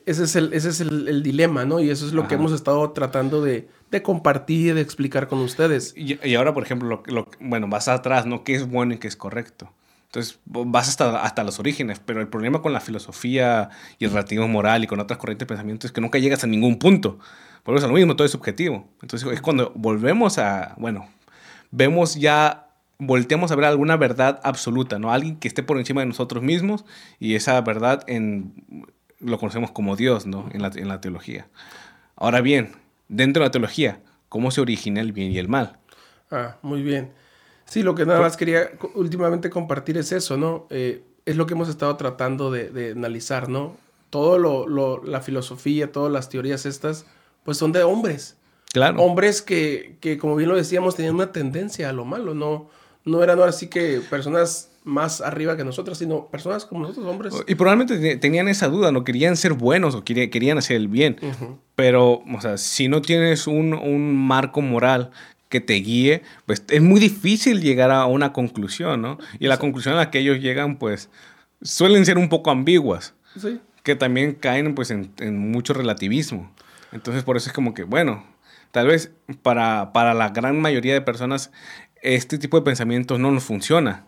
[0.05, 1.81] Ese es el, ese es el, dilema, ¿no?
[1.81, 5.95] Y eso es lo que hemos estado tratando de, de compartir, de explicar con ustedes.
[5.97, 8.45] Y, ahora, por ejemplo, lo, bueno, vas atrás, ¿no?
[8.45, 9.73] ¿Qué es bueno y qué es correcto?
[10.07, 14.49] Entonces, vas hasta, hasta los orígenes, pero el problema con la filosofía y el relativismo
[14.49, 17.19] moral y con otras corrientes de pensamiento es que nunca llegas a ningún punto.
[17.65, 18.89] Volvemos a lo mismo, todo es subjetivo.
[19.03, 21.09] Entonces, es cuando volvemos a, bueno,
[21.71, 25.13] vemos ya, volteamos a ver alguna verdad absoluta, ¿no?
[25.13, 26.85] Alguien que esté por encima de nosotros mismos
[27.19, 28.53] y esa verdad en,
[29.21, 30.49] lo conocemos como Dios, ¿no?
[30.53, 31.49] En la, en la teología.
[32.17, 32.73] Ahora bien,
[33.09, 35.79] dentro de la teología, ¿cómo se origina el bien y el mal?
[36.31, 37.13] Ah, muy bien.
[37.65, 40.67] Sí, lo que nada más quería últimamente compartir es eso, ¿no?
[40.71, 43.77] Eh, es lo que hemos estado tratando de, de analizar, ¿no?
[44.09, 47.05] Todo lo, lo, la filosofía, todas las teorías estas,
[47.45, 48.38] pues son de hombres.
[48.73, 49.01] Claro.
[49.03, 52.69] Hombres que, que, como bien lo decíamos, tenían una tendencia a lo malo, no,
[53.05, 57.35] no eran ahora sí que personas más arriba que nosotros, sino personas como nosotros, hombres.
[57.47, 61.17] Y probablemente tenían esa duda, no querían ser buenos o querían hacer el bien.
[61.75, 65.11] Pero, o sea, si no tienes un, un, marco moral
[65.49, 69.19] que te guíe, pues es muy difícil llegar a una conclusión, ¿no?
[69.39, 71.11] Y la conclusión a la que ellos llegan, pues,
[71.63, 73.15] suelen ser un poco ambiguas.
[73.37, 73.61] Sí.
[73.83, 76.51] Que también caen, pues, en, en mucho relativismo.
[76.93, 78.25] Entonces, por eso es como que, bueno,
[78.71, 81.51] Tal vez para, para la gran mayoría de personas
[82.03, 84.05] este tipo de pensamientos no nos funciona.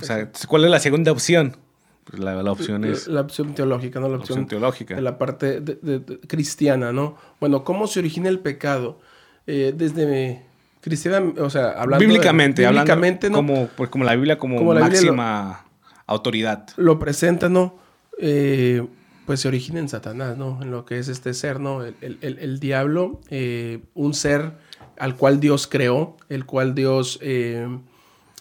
[0.00, 1.56] O sea, ¿cuál es la segunda opción?
[2.04, 3.06] Pues la, la, opción es...
[3.06, 4.08] La opción teológica, ¿no?
[4.08, 4.96] La opción, teológica.
[4.96, 7.16] De la parte de, cristiana, ¿no?
[7.38, 8.98] Bueno, ¿cómo se origina el pecado?
[9.46, 10.42] Eh, desde
[10.80, 12.04] cristiana, o sea, hablando...
[12.04, 13.36] Bíblicamente, bíblicamente ¿no?
[13.36, 15.66] Como, pues como la Biblia como, máxima
[16.06, 16.66] autoridad.
[16.76, 17.78] Lo presenta, ¿no?
[18.18, 18.84] Eh,
[19.30, 20.60] pues se origina en Satanás, ¿no?
[20.60, 21.84] En lo que es este ser, ¿no?
[21.84, 24.54] El, diablo, eh, un ser
[24.98, 27.64] al cual Dios creó, el cual Dios eh,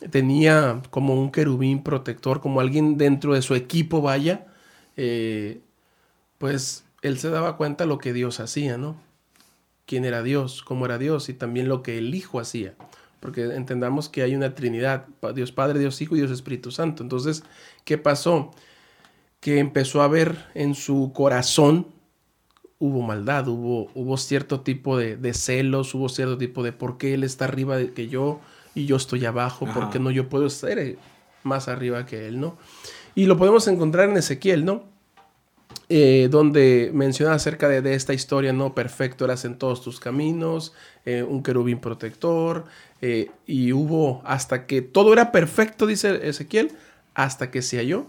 [0.10, 4.48] tenía como un querubín protector, como alguien dentro de su equipo, vaya,
[4.98, 5.62] eh,
[6.40, 9.00] pues él se daba cuenta lo que Dios hacía, ¿no?
[9.86, 12.74] Quién era Dios, cómo era Dios y también lo que el Hijo hacía.
[13.20, 17.04] Porque entendamos que hay una Trinidad, Dios Padre, Dios Hijo y Dios Espíritu Santo.
[17.04, 17.44] Entonces,
[17.86, 18.50] ¿qué pasó?
[19.40, 21.88] Que empezó a ver en su corazón,
[22.78, 27.24] hubo maldad, hubo, hubo cierto tipo de, celos, hubo cierto tipo de por qué Él
[27.24, 28.40] está arriba de que yo
[28.76, 30.98] y yo estoy abajo, por qué no yo puedo ser eh,
[31.44, 32.58] más arriba que Él, ¿no?
[33.16, 34.84] Y lo podemos encontrar en Ezequiel, ¿no?
[35.92, 38.76] Eh, donde menciona acerca de, esta historia, ¿no?
[38.76, 40.72] Perfecto eras en todos tus caminos,
[41.04, 42.66] eh, un querubín protector,
[43.02, 46.74] eh, y hubo hasta que todo era perfecto, dice Ezequiel,
[47.16, 48.06] hasta que se halló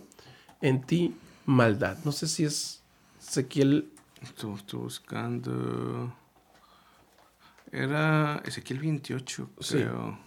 [0.60, 1.98] en ti maldad.
[2.04, 2.82] No sé si es
[3.20, 3.90] Ezequiel.
[4.22, 6.14] Estoy, buscando.
[7.72, 10.18] Era Ezequiel 28, creo.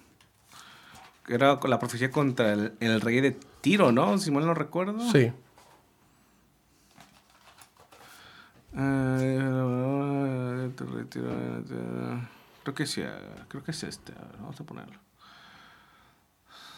[1.28, 4.18] Era la profecía contra el, el, rey de Tiro, ¿no?
[4.18, 5.00] Si mal no recuerdo.
[5.12, 5.32] Sí.
[8.76, 10.72] Eh,
[12.64, 13.04] creo que sí,
[13.48, 14.14] creo que es este.
[14.40, 15.03] Vamos a ponerlo.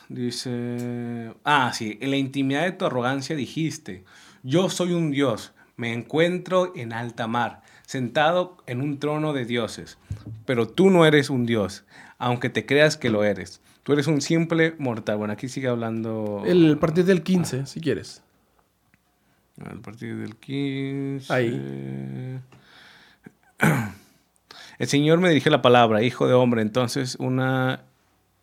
[0.10, 4.04] Dice, ah, sí, en la intimidad de tu arrogancia dijiste,
[4.44, 9.98] yo soy un dios, me encuentro en alta mar, sentado en un trono de dioses,
[10.46, 11.86] pero tú no eres un dios,
[12.18, 13.62] aunque te creas que lo eres.
[13.84, 15.18] Tú eres un simple mortal.
[15.18, 16.42] Bueno, aquí sigue hablando...
[16.46, 18.24] El partido del 15, si quieres.
[19.64, 21.32] Al partir del 15.
[21.32, 22.40] Ahí.
[24.80, 26.62] El Señor me dirigió la palabra, hijo de hombre.
[26.62, 27.84] Entonces, una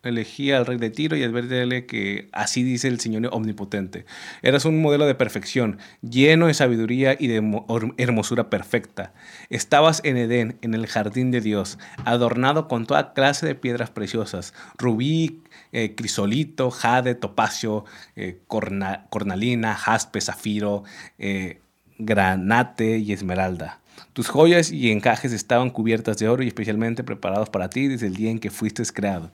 [0.09, 4.05] elegía al rey de Tiro y advertirle que así dice el Señor omnipotente.
[4.41, 7.61] Eras un modelo de perfección, lleno de sabiduría y de
[7.97, 9.13] hermosura perfecta.
[9.49, 14.53] Estabas en Edén, en el jardín de Dios, adornado con toda clase de piedras preciosas,
[14.77, 17.85] rubí, eh, crisolito, jade, topacio,
[18.15, 20.83] eh, cornalina, jaspe, zafiro,
[21.17, 21.59] eh,
[21.97, 23.79] granate y esmeralda.
[24.13, 28.15] Tus joyas y encajes estaban cubiertas de oro y especialmente preparados para ti desde el
[28.15, 29.31] día en que fuiste creado.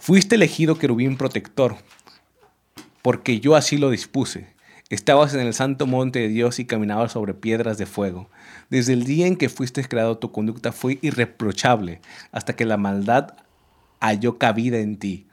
[0.00, 1.76] Fuiste elegido querubín protector,
[3.02, 4.48] porque yo así lo dispuse.
[4.90, 8.30] Estabas en el santo monte de Dios y caminabas sobre piedras de fuego.
[8.70, 12.00] Desde el día en que fuiste creado tu conducta fue irreprochable,
[12.32, 13.34] hasta que la maldad
[14.00, 15.26] halló cabida en ti.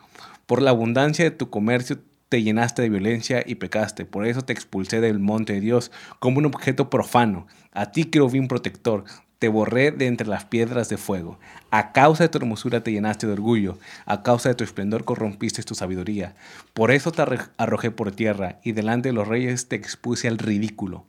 [0.46, 4.06] Por la abundancia de tu comercio te llenaste de violencia y pecaste.
[4.06, 7.48] Por eso te expulsé del monte de Dios como un objeto profano.
[7.72, 9.04] A ti, querubín protector,
[9.40, 11.40] te borré de entre las piedras de fuego.
[11.70, 15.62] A causa de tu hermosura te llenaste de orgullo, a causa de tu esplendor corrompiste
[15.64, 16.36] tu sabiduría.
[16.74, 17.24] Por eso te
[17.58, 21.06] arrojé por tierra y delante de los reyes te expuse al ridículo.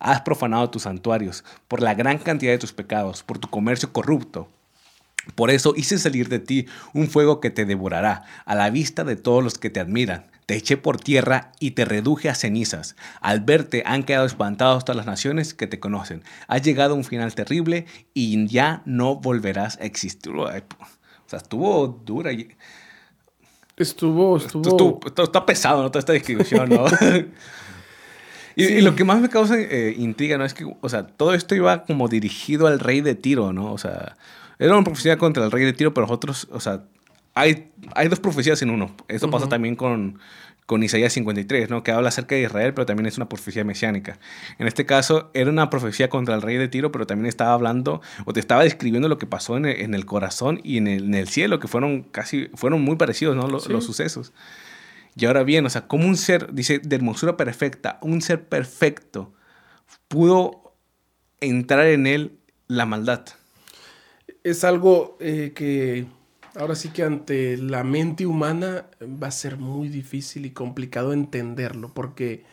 [0.00, 4.48] Has profanado tus santuarios por la gran cantidad de tus pecados, por tu comercio corrupto.
[5.34, 9.16] Por eso hice salir de ti un fuego que te devorará a la vista de
[9.16, 10.26] todos los que te admiran.
[10.46, 12.96] Te eché por tierra y te reduje a cenizas.
[13.20, 16.22] Al verte han quedado espantados todas las naciones que te conocen.
[16.46, 20.32] Has llegado a un final terrible y ya no volverás a existir.
[20.32, 20.48] O
[21.26, 22.30] sea, estuvo dura.
[23.76, 25.00] Estuvo, estuvo...
[25.04, 25.90] está pesado, ¿no?
[25.90, 26.86] Toda esta descripción, ¿no?
[28.56, 30.46] y, lo que más me causa eh, intriga, ¿no?
[30.46, 33.70] Es que, o sea, todo esto iba como dirigido al rey de Tiro, ¿no?
[33.70, 34.16] O sea,
[34.58, 36.84] era una profecía contra el rey de Tiro, pero nosotros, o sea,
[37.34, 38.94] hay, hay dos profecías en uno.
[39.06, 40.18] Esto pasa también con,
[40.66, 41.82] con Isaías 53, ¿no?
[41.82, 44.18] que habla acerca de Israel, pero también es una profecía mesiánica.
[44.58, 48.02] En este caso, era una profecía contra el rey de Tiro, pero también estaba hablando
[48.24, 51.04] o te estaba describiendo lo que pasó en el, en el corazón y en el,
[51.04, 53.46] en el, cielo, que fueron casi, fueron muy parecidos ¿no?
[53.46, 54.32] los, los sucesos.
[55.16, 59.32] Y ahora bien, o sea, como un ser, dice, de hermosura perfecta, un ser perfecto,
[60.08, 60.74] pudo
[61.40, 63.24] entrar en él la maldad.
[64.48, 66.06] Es algo eh, que
[66.58, 71.94] Ahora sí que ante la mente humana va a ser muy difícil y complicado entenderlo
[71.94, 72.44] porque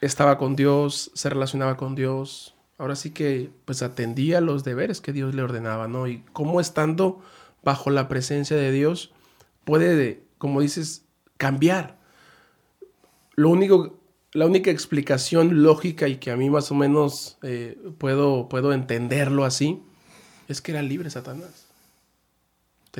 [0.00, 2.54] estaba con Dios, se relacionaba con Dios.
[2.78, 6.06] Ahora sí que pues atendía los deberes que Dios le ordenaba, ¿no?
[6.06, 7.20] Y cómo estando
[7.62, 9.12] bajo la presencia de Dios
[9.64, 11.04] puede, como dices,
[11.36, 11.98] cambiar.
[13.34, 14.00] Lo único,
[14.32, 19.44] la única explicación lógica y que a mí más o menos eh, puedo, puedo entenderlo
[19.44, 19.82] así
[20.52, 21.66] es que era libre Satanás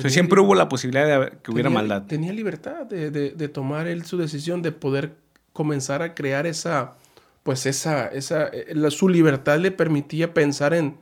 [0.09, 2.03] siempre hubo la posibilidad de que hubiera maldad.
[2.03, 5.15] Tenía libertad de, tomar él su decisión, de poder
[5.51, 6.95] comenzar a crear esa,
[7.43, 10.97] pues esa, esa, eh, su libertad le permitía pensar en,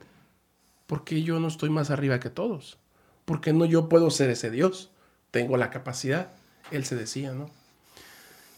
[0.86, 2.78] ¿por qué yo no estoy más arriba que todos?
[3.24, 4.90] ¿Por qué no yo puedo ser ese Dios?
[5.30, 6.28] Tengo la capacidad,
[6.70, 7.48] él se decía, ¿no?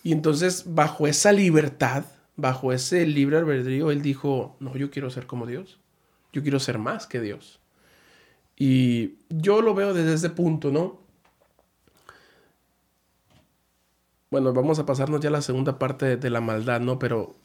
[0.03, 2.05] Y entonces, bajo esa libertad,
[2.37, 5.79] bajo ese libre albedrío, él dijo, no, yo quiero ser como Dios,
[6.33, 7.61] yo quiero ser más que Dios.
[8.57, 11.01] Y yo lo veo desde ese punto, ¿no?
[14.31, 16.99] Bueno, vamos a pasarnos ya a la segunda parte de, la maldad, ¿no?
[16.99, 17.37] Pero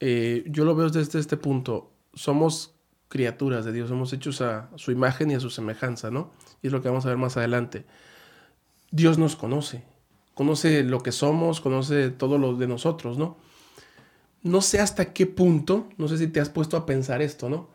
[0.00, 1.90] eh, yo lo veo desde este punto.
[2.14, 2.76] Somos
[3.08, 6.30] criaturas de Dios, somos hechos a su imagen y a su semejanza, ¿no?
[6.62, 7.84] Y es lo que vamos a ver más adelante.
[8.90, 9.84] Dios nos conoce,
[10.34, 13.36] conoce lo que somos, conoce todo lo de nosotros, ¿no?
[14.42, 17.68] No sé hasta qué punto, no sé si te has puesto a pensar esto, ¿no?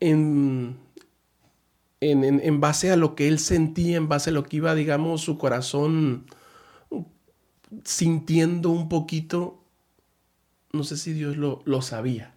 [0.00, 0.78] En,
[2.00, 5.20] en, en, base a lo que él sentía, en base a lo que iba, digamos,
[5.20, 6.24] su corazón
[7.84, 9.62] sintiendo un poquito,
[10.72, 12.34] no sé si Dios lo, lo sabía.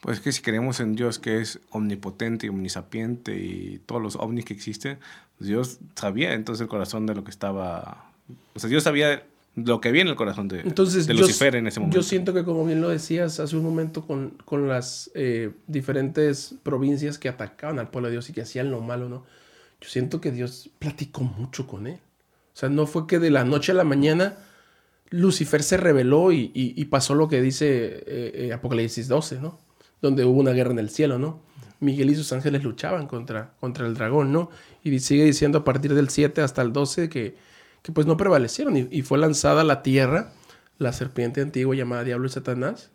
[0.00, 4.44] Pues que si creemos en Dios que es omnipotente y omnisapiente y todos los ovnis
[4.44, 4.98] que existen,
[5.40, 8.12] Dios sabía entonces el corazón de lo que estaba...
[8.54, 9.24] O sea, Dios sabía
[9.66, 11.96] lo que en el corazón de, entonces, Lucifer en ese momento.
[11.96, 16.54] Yo siento que como bien lo decías hace un momento con, con las eh, diferentes
[16.62, 19.24] provincias que atacaban al pueblo de Dios y que hacían lo malo, ¿no?
[19.80, 22.00] Yo siento que Dios platicó mucho con él.
[22.54, 24.36] O sea, no fue que de la noche a la mañana
[25.10, 29.58] Lucifer se rebeló y, y, pasó lo que dice eh, eh, Apocalipsis 12, ¿no?
[30.00, 31.40] donde hubo una guerra en el cielo, ¿no?
[31.80, 34.50] Miguel y sus ángeles luchaban contra, contra el dragón, ¿no?
[34.82, 37.36] Y sigue diciendo a partir del 7 hasta el 12 que,
[37.82, 40.32] que pues no prevalecieron y, fue lanzada a la tierra
[40.78, 42.90] la serpiente antigua llamada Diablo y Satanás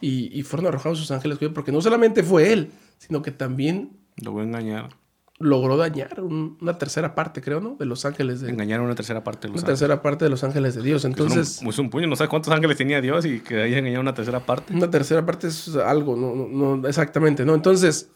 [0.00, 3.96] y, y fueron arrojados sus ángeles porque no solamente fue él, sino que también...
[4.16, 5.02] Lo voy a engañar
[5.42, 7.76] logró dañar una tercera parte, creo, ¿no?
[7.78, 10.44] De los ángeles de Engañaron una tercera parte de los Una tercera parte de los
[10.44, 11.04] ángeles de Dios.
[11.04, 11.60] Entonces.
[11.62, 14.40] Es un, puño, no sabes cuántos ángeles tenía Dios y que haya engañado una tercera
[14.40, 14.72] parte.
[14.72, 17.54] Una tercera parte es algo, no, no, exactamente, ¿no?
[17.54, 18.08] Entonces,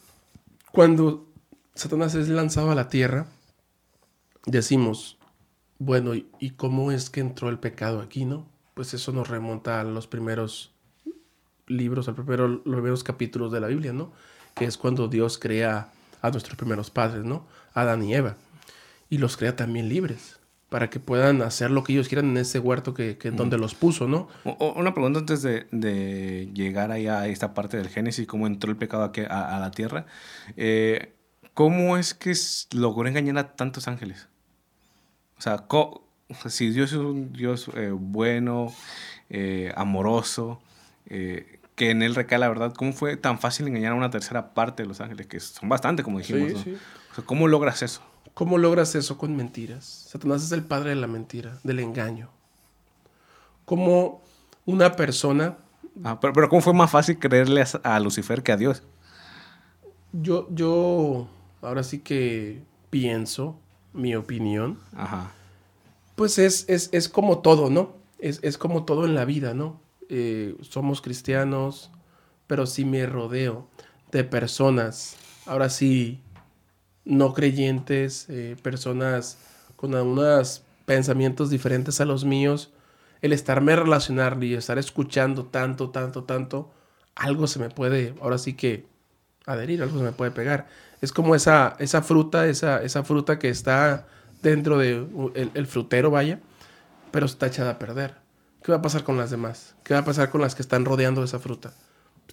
[0.73, 1.27] cuando
[1.75, 3.27] Satanás es lanzado a la tierra,
[4.47, 5.19] decimos,
[5.79, 8.49] bueno, ¿y, ¿y cómo es que entró el pecado aquí, no?
[8.75, 10.73] Pues eso nos remonta a los primeros
[11.67, 14.13] libros, a los primeros capítulos de la Biblia, ¿no?
[14.55, 15.91] Que es cuando Dios crea
[16.23, 17.47] a nuestros primeros padres, ¿no?
[17.75, 18.37] Adán y Eva.
[19.11, 22.59] Y los crea también libres para que puedan hacer lo que ellos quieran en ese
[22.59, 24.29] huerto que, que donde los puso, ¿no?
[24.45, 28.77] una pregunta antes de, de, llegar allá a esta parte del Génesis, cómo entró el
[28.77, 30.07] pecado aquí a, la tierra.
[30.57, 31.15] Eh,
[31.55, 32.35] ¿Cómo es que
[32.73, 34.29] logró engañar a tantos ángeles?
[35.39, 35.67] O sea,
[36.49, 38.73] si Dios es un Dios eh, bueno,
[39.31, 40.61] eh, amoroso,
[41.07, 42.73] que en él recae la verdad.
[42.75, 45.27] ¿Cómo fue tan fácil engañar a una tercera parte de los ángeles?
[45.27, 46.65] Que son bastante, como dijimos.
[47.27, 48.03] ¿Cómo logras eso?
[48.37, 49.85] ¿Cómo logras eso con mentiras?
[49.85, 52.29] Satanás es el padre de la mentira, del engaño.
[53.65, 54.23] ¿Cómo
[54.67, 55.57] una persona...
[56.05, 58.83] Ah, pero, ¿cómo fue más fácil creerle a, Lucifer que a Dios?
[60.13, 61.29] Yo, yo,
[61.63, 63.59] ahora sí que pienso,
[63.97, 64.79] mi opinión.
[64.95, 65.33] Ajá.
[66.15, 67.95] Pues es, es, como todo, ¿no?
[68.19, 69.81] Es, es como todo en la vida, ¿no?
[70.09, 71.91] Eh, somos cristianos,
[72.47, 73.69] pero si me rodeo
[74.13, 76.21] de personas, ahora sí,
[77.05, 79.39] no creyentes, eh, personas
[79.77, 82.71] con unos pensamientos diferentes a los míos,
[83.21, 86.71] el estarme relacionando y estar escuchando tanto, tanto, tanto,
[87.15, 88.87] algo se me puede, ahora sí que
[89.47, 90.69] adherir, algo se me puede pegar.
[91.07, 94.09] Es como esa, esa fruta, esa, esa fruta que está
[94.43, 96.41] dentro del de el frutero, vaya,
[97.13, 98.17] pero está echada a perder.
[98.61, 99.77] ¿Qué va a pasar con las demás?
[99.85, 101.73] ¿Qué va a pasar con las que están rodeando esa fruta?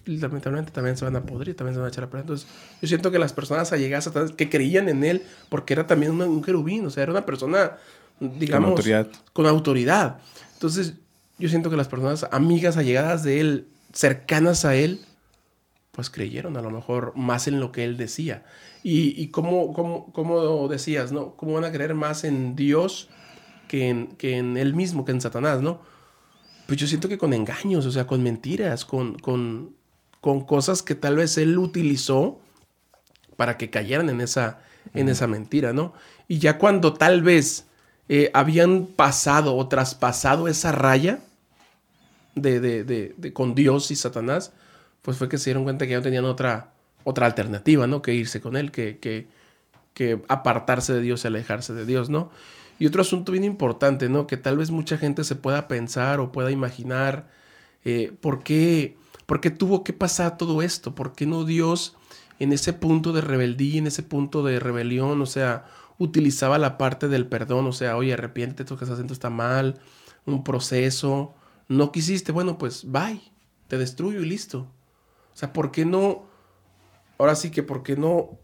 [0.06, 2.22] Lamentablemente también se van a podrir, también se van a echar a perder.
[2.22, 2.48] Entonces,
[2.82, 6.42] yo siento que las personas allegadas a que creían en él, porque era también un
[6.42, 7.76] querubín, o sea, era una persona,
[8.18, 9.06] digamos, con autoridad.
[9.32, 10.18] con autoridad.
[10.54, 10.94] Entonces,
[11.38, 15.00] yo siento que las personas amigas, allegadas de él, cercanas a él,
[15.94, 18.44] pues creyeron a lo mejor más en lo que él decía.
[18.82, 19.72] Y, y como,
[20.12, 21.36] como, decías, ¿no?
[21.36, 23.08] ¿Cómo van a creer más en Dios
[23.68, 25.80] que en, que en él mismo, que en Satanás, ¿no?
[26.66, 29.76] pues yo siento que con engaños, o sea, con mentiras, con, con,
[30.20, 32.40] con cosas que tal vez él utilizó
[33.36, 34.60] para que cayeran en esa,
[34.94, 35.92] en esa mentira, ¿no?
[36.26, 37.66] Y ya cuando tal vez
[38.08, 41.20] eh, habían pasado o traspasado esa raya
[42.34, 44.52] de, de, de, con Dios y Satanás,
[45.04, 46.72] pues fue que se dieron cuenta que ya no tenían otra,
[47.04, 48.00] otra alternativa, ¿no?
[48.00, 49.28] Que irse con él, que, que,
[49.92, 52.30] que apartarse de Dios y alejarse de Dios, ¿no?
[52.78, 54.26] Y otro asunto bien importante, ¿no?
[54.26, 57.28] Que tal vez mucha gente se pueda pensar o pueda imaginar
[57.84, 61.96] eh, ¿por, qué, por qué tuvo que pasar todo esto, por qué no Dios
[62.38, 65.66] en ese punto de rebeldía, en ese punto de rebelión, o sea,
[65.98, 69.80] utilizaba la parte del perdón, o sea, oye, arrepiéntete, esto que estás haciendo está mal,
[70.26, 71.34] un proceso,
[71.68, 73.20] no quisiste, bueno, pues bye,
[73.68, 74.66] te destruyo y listo.
[75.34, 76.24] O sea, ¿por qué no?
[77.18, 78.38] Ahora sí que, ¿por qué no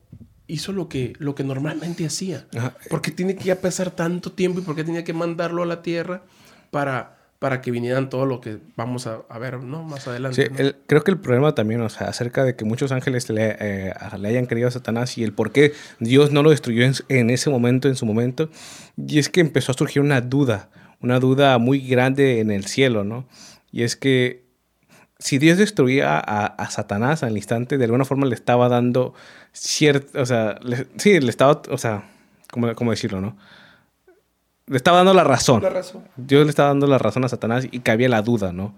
[0.51, 2.47] hizo lo que, lo que normalmente hacía.
[2.89, 6.23] porque tiene que ya pasar tanto tiempo y porque tenía que mandarlo a la tierra
[6.71, 9.83] para, para que vinieran todo lo que vamos a, ver, ¿no?
[9.83, 10.51] Más adelante.
[10.51, 13.95] Sí, creo que el problema también, o sea, acerca de que muchos ángeles le, eh,
[14.19, 17.31] le hayan querido a Satanás y el por qué Dios no lo destruyó en, en,
[17.31, 18.51] ese momento, en su momento,
[18.97, 20.69] y es que empezó a surgir una duda,
[21.01, 23.27] una duda muy grande en el cielo, ¿no?
[23.73, 24.50] Y es que
[25.21, 29.15] si Dios destruía a, Satanás al instante, de alguna forma le estaba dando
[29.53, 30.59] cierto, o sea,
[30.97, 32.11] sí, le estaba, o sea,
[32.51, 33.37] ¿cómo, ¿cómo, decirlo, no?
[34.67, 35.63] Le estaba dando la razón.
[35.63, 36.05] la razón.
[36.17, 38.75] Dios le estaba dando la razón a Satanás y cabía la duda, ¿no?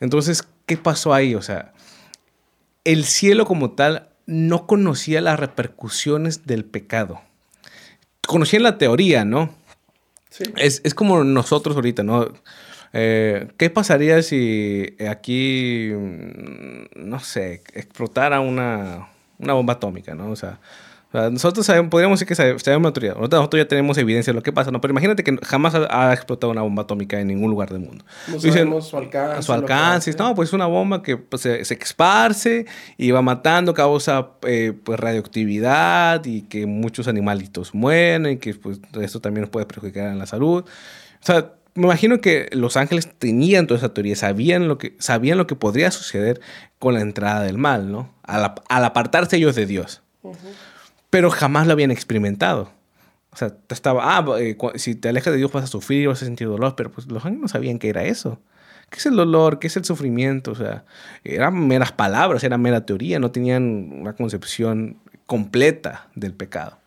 [0.00, 1.34] Entonces, ¿qué pasó ahí?
[1.34, 1.72] O sea,
[2.84, 7.22] el cielo como tal no conocía las repercusiones del pecado.
[8.26, 9.54] Conocía la teoría, ¿no?
[10.28, 10.44] Sí.
[10.56, 12.28] Es, es como nosotros ahorita, ¿no?
[12.92, 20.30] Eh, ¿Qué pasaría si aquí, mm, no sé, explotara una, una bomba atómica, ¿no?
[20.30, 20.58] O sea,
[21.12, 23.16] nosotros sabemos, podríamos decir que sabemos una autoridad.
[23.16, 24.80] Nosotros ya tenemos evidencia de lo que pasa, ¿no?
[24.80, 28.04] Pero imagínate que jamás ha, explotado una bomba atómica en ningún lugar del mundo.
[28.28, 29.42] No sabemos su alcance.
[29.42, 30.14] Su alcance.
[30.16, 32.66] No, pues es una bomba que pues, se, se, esparce
[32.96, 38.80] y va matando, causa eh, pues, radioactividad y que muchos animalitos mueren y que pues
[39.00, 40.64] esto también nos puede perjudicar en la salud.
[40.64, 45.38] O sea, me imagino que los ángeles tenían toda esa teoría, sabían lo que, sabían
[45.38, 46.40] lo que podría suceder
[46.78, 48.12] con la entrada del mal, ¿no?
[48.22, 48.54] Al,
[48.84, 50.02] apartarse ellos de Dios.
[51.10, 52.72] Pero jamás lo habían experimentado.
[53.32, 56.26] O sea, estaba, ah, eh, si te alejas de Dios vas a sufrir, vas a
[56.26, 58.40] sentir dolor, pero pues los ángeles no sabían qué era eso.
[58.90, 59.60] ¿Qué es el dolor?
[59.60, 60.50] ¿Qué es el sufrimiento?
[60.50, 60.84] O sea,
[61.22, 66.78] eran meras palabras, era mera teoría, no tenían una concepción completa del pecado.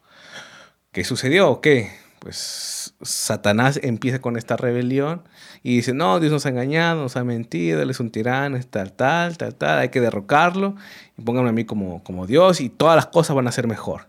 [0.92, 1.62] ¿Qué sucedió?
[1.62, 2.04] ¿Qué?
[2.24, 5.24] pues Satanás empieza con esta rebelión
[5.62, 8.68] y dice, no, Dios nos ha engañado, nos ha mentido, Él es un tirano, es
[8.68, 10.76] tal, tal, tal, tal, hay que derrocarlo
[11.18, 14.08] y pónganme a mí como, como Dios y todas las cosas van a ser mejor.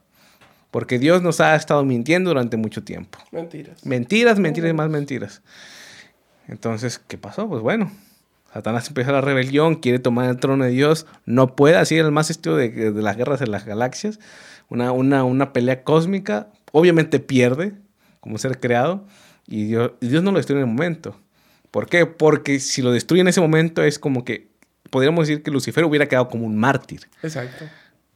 [0.70, 3.18] Porque Dios nos ha estado mintiendo durante mucho tiempo.
[3.30, 3.86] Mentiras.
[3.86, 5.42] Mentiras, mentiras y más mentiras.
[6.48, 7.48] Entonces, ¿qué pasó?
[7.48, 7.92] Pues bueno,
[8.52, 12.30] Satanás empieza la rebelión, quiere tomar el trono de Dios, no puede, así el más
[12.30, 14.18] estilo de, de las guerras en las galaxias,
[14.68, 17.74] una, una, una pelea cósmica, obviamente pierde,
[18.24, 19.04] como ser creado,
[19.46, 21.14] y Dios, Dios no lo destruye en el momento.
[21.70, 22.06] ¿Por qué?
[22.06, 24.48] Porque si lo destruye en ese momento es como que
[24.88, 27.06] podríamos decir que Lucifer hubiera quedado como un mártir.
[27.22, 27.66] Exacto.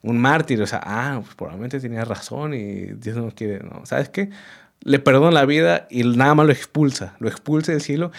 [0.00, 4.08] Un mártir, o sea, ah, pues probablemente tenía razón y Dios no quiere, no, ¿sabes
[4.08, 4.30] qué?
[4.80, 8.12] Le perdona la vida y nada más lo expulsa, lo expulsa del cielo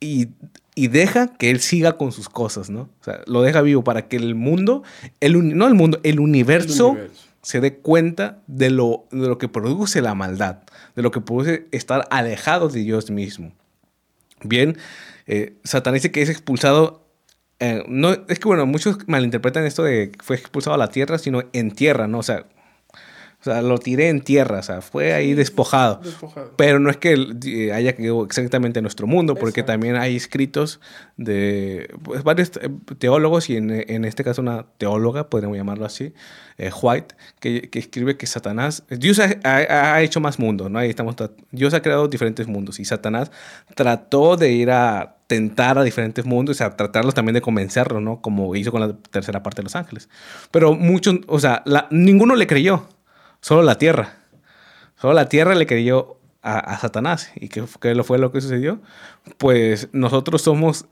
[0.00, 0.30] y,
[0.74, 2.88] y, deja que él siga con sus cosas, ¿no?
[3.00, 4.82] O sea, lo deja vivo para que el mundo,
[5.20, 7.27] el, no el mundo, el universo, el universo.
[7.48, 10.58] Se dé cuenta de lo, de lo que produce la maldad
[10.94, 13.52] de lo que puede estar alejado de Dios mismo.
[14.42, 14.76] Bien,
[15.26, 15.54] eh,
[15.94, 17.08] dice que es expulsado.
[17.58, 21.16] Eh, no, es que bueno, muchos malinterpretan esto de que fue expulsado a la tierra,
[21.16, 22.18] sino en tierra, ¿no?
[22.18, 22.44] O sea,
[23.48, 26.00] o sea, lo tiré en tierra, o sea, fue ahí despojado.
[26.56, 30.80] Pero no es que haya quedado exactamente en nuestro mundo, porque también hay escritos
[31.16, 32.52] de pues, varios
[32.98, 36.12] teólogos, y en, en, este caso una teóloga, podríamos llamarlo así,
[36.58, 40.78] eh, White, que, que, escribe que Satanás, Dios ha, ha, hecho más mundos, ¿no?
[40.78, 41.16] Ahí estamos,
[41.50, 43.30] Dios ha creado diferentes mundos, y Satanás
[43.74, 48.20] trató de ir a tentar a diferentes mundos, o sea, tratarlos también de convencerlos, ¿no?
[48.20, 50.08] Como hizo con la tercera parte de Los Ángeles.
[50.50, 52.88] Pero muchos, o sea, la, ninguno le creyó.
[53.40, 54.16] Solo la tierra.
[54.96, 57.30] Solo la tierra le creyó a, Satanás.
[57.36, 58.80] ¿Y qué, qué fue lo que sucedió?
[59.36, 60.86] Pues nosotros somos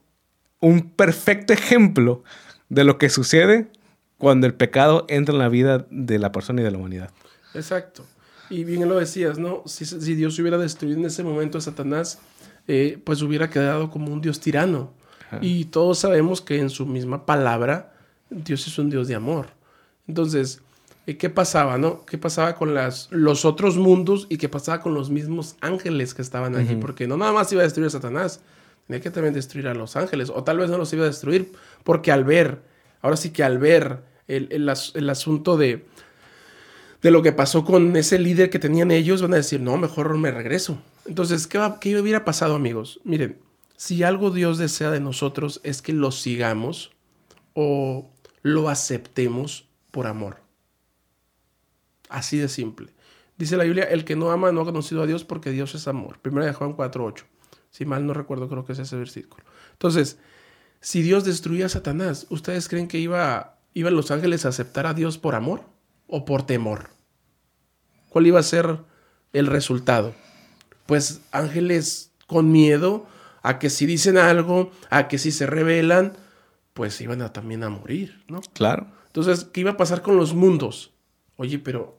[0.60, 2.22] un perfecto ejemplo
[2.68, 3.70] de lo que sucede
[4.18, 7.10] cuando el pecado entra en la vida de la persona y de la humanidad.
[7.54, 8.04] Exacto.
[8.48, 9.62] Y bien lo decías, ¿no?
[9.66, 12.20] Si, si Dios hubiera destruido en ese momento a Satanás,
[12.68, 14.92] eh, pues hubiera quedado como un Dios tirano.
[15.40, 17.92] Y todos sabemos que en su misma palabra,
[18.30, 19.48] Dios es un Dios de amor.
[20.06, 20.62] Entonces,
[21.14, 22.04] qué pasaba, ¿no?
[22.04, 26.22] ¿Qué pasaba con las, los otros mundos y qué pasaba con los mismos ángeles que
[26.22, 26.74] estaban allí?
[26.76, 28.40] Porque no nada más iba a destruir a Satanás,
[28.88, 31.52] tenía que también destruir a los ángeles, o tal vez no los iba a destruir,
[31.84, 32.60] porque al ver,
[33.02, 35.86] ahora sí que al ver el, el, asunto de,
[37.02, 40.16] de lo que pasó con ese líder que tenían ellos, van a decir, no, mejor
[40.18, 40.82] me regreso.
[41.06, 43.00] Entonces, ¿qué, va, qué hubiera pasado, amigos?
[43.04, 43.38] Miren,
[43.76, 46.90] si algo Dios desea de nosotros es que lo sigamos
[47.54, 48.10] o
[48.42, 50.45] lo aceptemos por amor.
[52.08, 52.92] Así de simple.
[53.36, 55.88] Dice la Biblia, el que no ama no ha conocido a Dios porque Dios es
[55.88, 56.18] amor.
[56.20, 57.24] Primera de Juan 4.8.
[57.70, 59.44] Si mal no recuerdo, creo que es ese versículo.
[59.72, 60.18] Entonces,
[60.80, 64.94] si Dios destruía a Satanás, ¿ustedes creen que iba, iban los ángeles a aceptar a
[64.94, 65.64] Dios por amor
[66.06, 66.90] o por temor?
[68.08, 68.78] ¿Cuál iba a ser
[69.34, 70.14] el resultado?
[70.86, 73.06] Pues ángeles con miedo
[73.42, 76.16] a que si dicen algo, a que si se rebelan,
[76.72, 78.40] pues iban a, también a morir, ¿no?
[78.54, 78.86] Claro.
[79.06, 80.92] Entonces, ¿qué iba a pasar con los mundos?
[81.36, 81.98] Oye, pero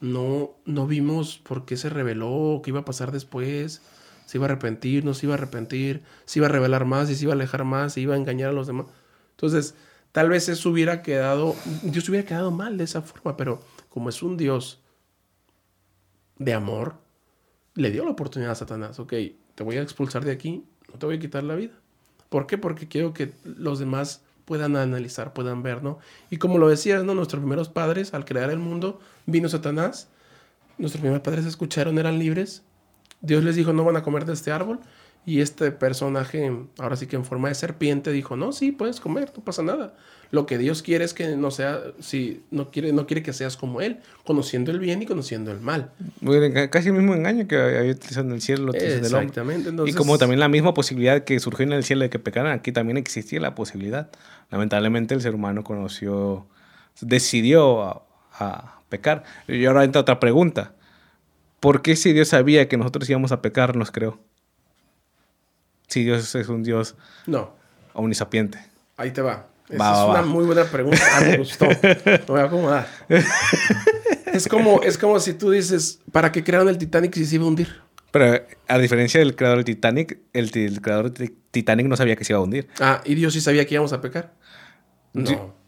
[0.00, 3.82] no, no vimos por qué se reveló, qué iba a pasar después.
[4.26, 7.16] se iba a arrepentir, no se iba a arrepentir, se iba a revelar más y
[7.16, 8.86] se iba a alejar más, se iba a engañar a los demás.
[9.32, 9.74] Entonces,
[10.12, 14.22] tal vez eso hubiera quedado, Dios hubiera quedado mal de esa forma, pero como es
[14.22, 14.80] un Dios
[16.38, 16.94] de amor,
[17.74, 19.12] le dio la oportunidad a Satanás, ok,
[19.54, 21.74] te voy a expulsar de aquí, no te voy a quitar la vida.
[22.28, 22.58] ¿Por qué?
[22.58, 26.00] Porque quiero que los demás puedan analizar, puedan ver, ¿no?
[26.28, 27.14] Y como lo decías, ¿no?
[27.14, 30.08] Nuestros primeros padres, al crear el mundo, vino Satanás,
[30.76, 32.64] nuestros primeros padres escucharon, eran libres,
[33.20, 34.80] Dios les dijo, no van a comer de este árbol,
[35.26, 39.30] y este personaje, ahora sí que en forma de serpiente, dijo, no, sí, puedes comer,
[39.36, 39.94] no pasa nada.
[40.30, 43.56] Lo que Dios quiere es que no sea, si no quiere, no quiere que seas
[43.56, 45.90] como Él, conociendo el bien y conociendo el mal.
[46.70, 48.72] Casi el mismo engaño que había utilizado en el cielo.
[48.72, 49.70] Exactamente.
[49.86, 52.70] y como también la misma posibilidad que surgió en el cielo de que pecaran, aquí
[52.70, 54.10] también existía la posibilidad.
[54.50, 56.46] Lamentablemente el ser humano conoció,
[57.00, 58.02] decidió a,
[58.38, 59.24] a pecar.
[59.48, 60.74] Y ahora entra otra pregunta.
[61.58, 64.18] ¿Por qué si Dios sabía que nosotros íbamos a pecar, nos creó?
[65.90, 66.94] Si Dios es un Dios
[67.26, 67.52] no.
[67.92, 68.58] omnisapiente?
[68.96, 69.46] Ahí te va.
[69.68, 71.02] Esa es una muy buena pregunta.
[71.12, 71.66] Ah, me gustó.
[71.66, 72.88] Me voy a acomodar.
[74.32, 77.44] es, como, es como si tú dices, ¿para qué crearon el Titanic si se iba
[77.44, 77.80] a hundir?
[78.10, 82.32] Pero a diferencia del creador del Titanic, el, creador del Titanic no sabía que se
[82.32, 82.68] iba a hundir.
[82.80, 84.32] Ah, ¿y Dios sí sabía que íbamos a pecar?
[85.12, 85.58] No.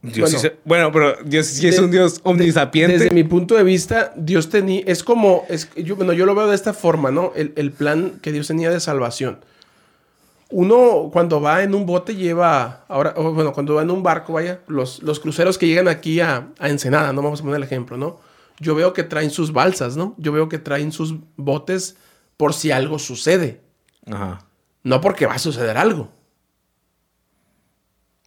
[0.00, 2.98] Dios bueno, sí bueno, pero Dios sí es un Dios omnisapiente.
[2.98, 6.46] Desde mi punto de vista, Dios tenía, es como, es, yo, bueno, yo lo veo
[6.46, 7.32] de esta forma, ¿no?
[7.34, 9.40] El, el plan que Dios tenía de salvación
[10.50, 14.60] uno cuando va en un bote lleva, ahora, bueno, cuando va en un barco, vaya,
[14.66, 18.20] los, los cruceros que llegan aquí a, Ensenada, no vamos a poner el ejemplo, ¿no?
[18.58, 20.14] Yo veo que traen sus balsas, ¿no?
[20.16, 21.96] Yo veo que traen sus botes
[22.36, 23.60] por si algo sucede.
[24.10, 24.46] Ajá.
[24.82, 26.10] No porque va a suceder algo.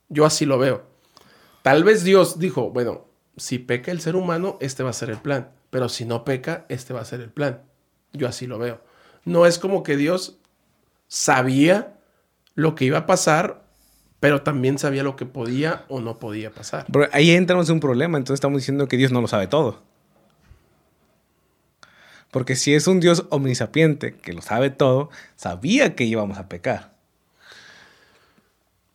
[0.09, 0.83] Yo así lo veo.
[1.63, 3.05] Tal vez Dios dijo, bueno,
[3.35, 5.51] si peca el ser humano, este va a ser el plan.
[5.69, 7.61] Pero si no peca, este va a ser el plan.
[8.13, 8.81] Yo así lo veo.
[9.25, 10.37] No es como que Dios
[11.07, 11.97] sabía
[12.55, 13.63] lo que iba a pasar,
[14.19, 16.85] pero también sabía lo que podía o no podía pasar.
[16.91, 19.81] Pero ahí entramos en un problema, entonces estamos diciendo que Dios no lo sabe todo.
[22.31, 26.91] Porque si es un Dios omnisapiente, que lo sabe todo, sabía que íbamos a pecar.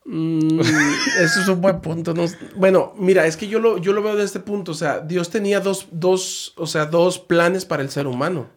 [0.05, 0.59] Mm,
[1.19, 2.15] eso es un buen punto.
[2.55, 4.71] Bueno, mira, es que yo lo, yo lo veo de este punto.
[4.71, 8.47] O sea, Dios tenía dos, dos, o sea, dos planes para el ser humano.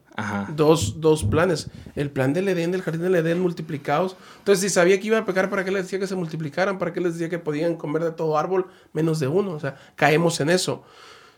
[0.55, 1.71] Dos, dos planes.
[1.95, 4.17] El plan del Edén, del jardín del Edén, multiplicados.
[4.39, 6.79] Entonces, si sabía que iba a pecar, ¿para qué les decía que se multiplicaran?
[6.79, 9.53] ¿Para qué les decía que podían comer de todo árbol menos de uno?
[9.53, 10.85] O sea, caemos en eso.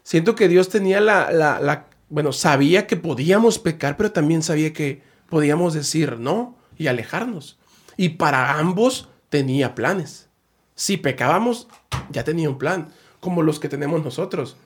[0.03, 4.73] Siento que Dios tenía la, la, la bueno, sabía que podíamos pecar, pero también sabía
[4.73, 7.59] que podíamos decir no y alejarnos.
[7.97, 10.29] Y para ambos tenía planes.
[10.75, 11.69] Si pecábamos,
[12.11, 12.89] ya tenía un plan,
[13.21, 14.57] como los que tenemos nosotros.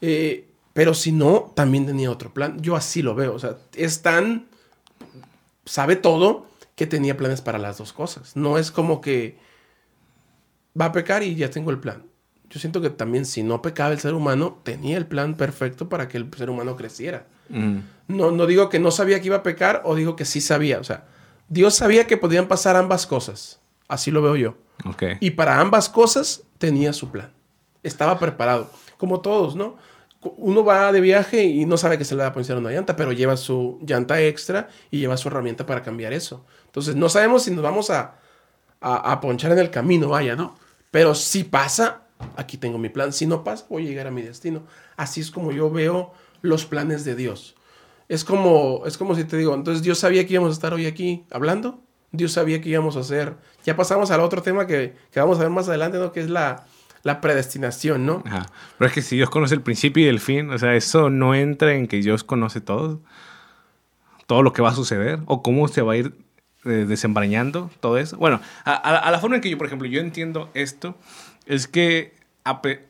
[0.00, 2.60] Eh, pero si no, también tenía otro plan.
[2.60, 3.32] Yo así lo veo.
[3.32, 4.46] O sea, es tan.
[5.64, 8.36] Sabe todo que tenía planes para las dos cosas.
[8.36, 9.38] No es como que
[10.78, 12.02] va a pecar y ya tengo el plan.
[12.50, 16.08] Yo siento que también si no pecaba el ser humano, tenía el plan perfecto para
[16.08, 17.26] que el ser humano creciera.
[17.48, 17.78] Mm.
[18.08, 20.80] No, no digo que no sabía que iba a pecar o digo que sí sabía.
[20.80, 21.06] O sea,
[21.48, 23.60] Dios sabía que podían pasar ambas cosas.
[23.86, 24.56] Así lo veo yo.
[25.20, 27.32] Y para ambas cosas tenía su plan.
[27.84, 28.70] Estaba preparado.
[28.98, 29.76] Como todos, ¿no?
[30.36, 32.96] Uno va de viaje y no sabe que se le va a poner una llanta,
[32.96, 36.44] pero lleva su llanta extra y lleva su herramienta para cambiar eso.
[36.66, 38.16] Entonces, no sabemos si nos vamos a,
[38.80, 40.56] a, ponchar en el camino, vaya, ¿no?
[40.90, 42.02] Pero si pasa,
[42.36, 43.12] aquí tengo mi plan.
[43.12, 44.64] Si no pasa, voy a llegar a mi destino.
[44.96, 46.12] Así es como yo veo
[46.42, 47.56] los planes de Dios.
[48.08, 50.86] Es como, es como si te digo, entonces Dios sabía que íbamos a estar hoy
[50.86, 51.80] aquí hablando.
[52.12, 53.34] Dios sabía que íbamos a hacer.
[53.64, 56.12] Ya pasamos al otro tema que, que vamos a ver más adelante, ¿no?
[56.12, 56.66] Que es la,
[57.04, 58.22] la predestinación, ¿no?
[58.26, 58.46] Ajá.
[58.78, 61.34] Pero es que si Dios conoce el principio y el fin, o sea, eso no
[61.34, 63.00] entra en que Dios conoce todo,
[64.26, 66.14] todo lo que va a suceder, o cómo se va a ir
[66.64, 68.16] eh, desembrañando todo eso.
[68.16, 70.98] Bueno, a, la forma en que yo, por ejemplo, yo entiendo esto,
[71.44, 72.14] es que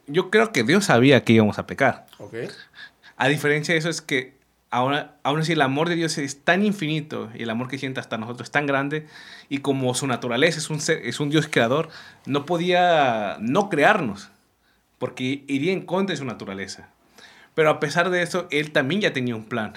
[0.07, 2.07] yo creo que Dios sabía que íbamos a pecar.
[2.19, 2.49] Okay.
[3.17, 4.35] A diferencia de eso es que
[4.75, 8.19] aún, así el amor de Dios es tan infinito y el amor que siente hasta
[8.19, 9.07] nosotros es tan grande
[9.49, 11.89] y como su naturaleza es un, es un Dios creador,
[12.27, 14.31] no podía no crearnos
[14.99, 16.89] porque iría en contra de su naturaleza.
[17.55, 19.75] Pero a pesar de eso, él también ya tenía un plan,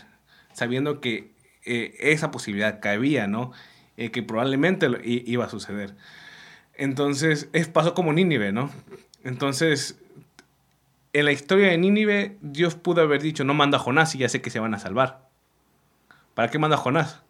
[0.54, 1.32] sabiendo que
[1.64, 3.52] eh, esa posibilidad cabía, ¿no?
[3.98, 5.96] Eh, que probablemente iba a suceder.
[6.74, 8.72] Entonces, es, pasó como Nínive, ¿no?
[9.24, 10.00] Entonces,
[11.14, 14.30] en la historia de Nínive, Dios pudo haber dicho, no manda a Jonás y ya
[14.30, 15.28] sé que se van a salvar.
[16.34, 17.22] ¿Para qué manda a Jonás?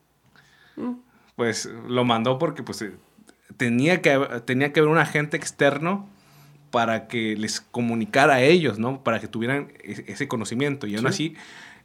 [0.75, 0.93] Mm.
[1.35, 2.93] Pues lo mandó porque pues, eh,
[3.57, 6.09] tenía, que, tenía que haber un agente externo
[6.71, 9.03] para que les comunicara a ellos, ¿no?
[9.03, 10.87] Para que tuvieran e-, ese conocimiento.
[10.87, 11.35] Y aún así,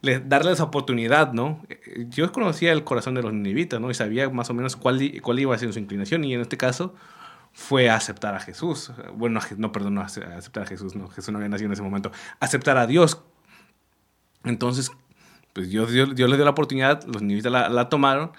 [0.01, 1.65] darles oportunidad, ¿no?
[2.09, 3.89] Yo conocía el corazón de los ninivitas, ¿no?
[3.89, 6.23] Y sabía más o menos cuál, cuál iba a ser su inclinación.
[6.25, 6.93] Y en este caso
[7.53, 8.91] fue aceptar a Jesús.
[9.15, 11.07] Bueno, no, perdón, no aceptar a Jesús, no.
[11.09, 12.11] Jesús no había nacido en ese momento.
[12.39, 13.21] Aceptar a Dios.
[14.43, 14.91] Entonces,
[15.53, 18.31] pues Dios, Dios, les dio la oportunidad, los ninivitas la, la, tomaron.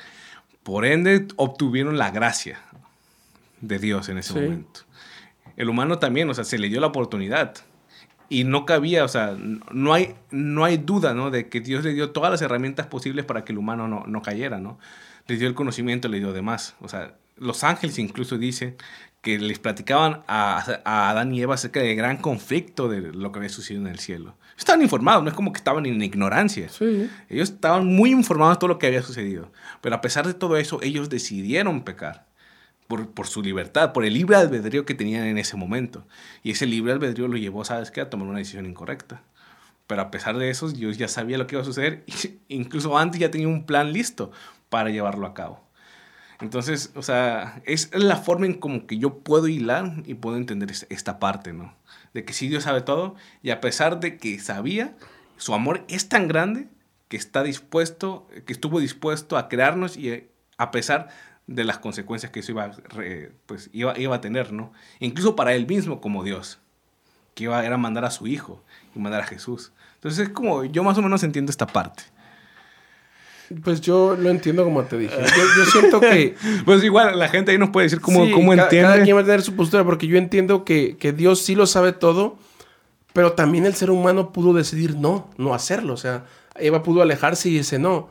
[0.65, 2.61] Por ende, obtuvieron la gracia
[3.61, 4.81] de Dios en ese momento.
[5.57, 7.55] El humano también, o sea, se le dio la oportunidad
[8.29, 11.31] y no cabía, o sea, no hay, no hay duda, ¿no?
[11.31, 14.23] De que Dios le dio todas las herramientas posibles para que el humano no, no
[14.23, 14.79] cayera, ¿no?
[15.29, 16.75] Le dio el conocimiento, le dio demás.
[16.81, 18.77] O sea, los ángeles incluso dicen
[19.21, 23.39] que les platicaban a, a Adán y Eva acerca del gran conflicto de lo que
[23.39, 24.37] había sucedido en el cielo.
[24.57, 26.69] Estaban informados, no es como que estaban en ignorancia.
[26.69, 27.11] Sí.
[27.29, 29.51] Ellos estaban muy informados de todo lo que había sucedido.
[29.81, 32.27] Pero a pesar de todo eso, ellos decidieron pecar
[32.87, 36.07] por, por, su libertad, por el libre albedrío que tenían en ese momento.
[36.43, 39.23] Y ese libre albedrío lo llevó, ¿sabes qué?, a tomar una decisión incorrecta.
[39.87, 42.05] Pero a pesar de eso, Dios ya sabía lo que iba a suceder.
[42.49, 44.31] Incluso antes ya tenía un plan listo
[44.69, 45.64] para llevarlo a cabo.
[46.45, 50.71] Entonces, o sea, es la forma en como que yo puedo hilar y puedo entender
[50.91, 51.75] esta parte, ¿no?
[52.13, 54.95] De que sí Dios sabe todo y a pesar de que sabía,
[55.39, 56.69] su amor es tan grande
[57.09, 60.29] que está dispuesto, que estuvo dispuesto a crearnos y
[60.59, 61.09] a pesar
[61.47, 62.73] de las consecuencias que eso iba,
[63.47, 64.71] pues, iba, iba a tener, ¿no?
[65.01, 66.59] Incluso para él mismo como Dios,
[67.35, 68.63] que iba era mandar a su hijo
[68.95, 69.73] y mandar a Jesús.
[69.95, 72.03] Entonces es como, yo más o menos entiendo esta parte.
[73.63, 75.17] Pues yo lo entiendo como te dije.
[75.17, 76.35] Yo, siento que...
[76.65, 78.89] pues igual la gente ahí nos puede decir cómo, cómo entiende.
[78.89, 81.67] Cada quien va a tener su postura, porque yo entiendo que, que Dios sí lo
[81.67, 82.39] sabe todo,
[83.13, 85.93] pero también el ser humano pudo decidir no, no hacerlo.
[85.93, 86.25] O sea,
[86.57, 88.09] Eva pudo alejarse y dice no.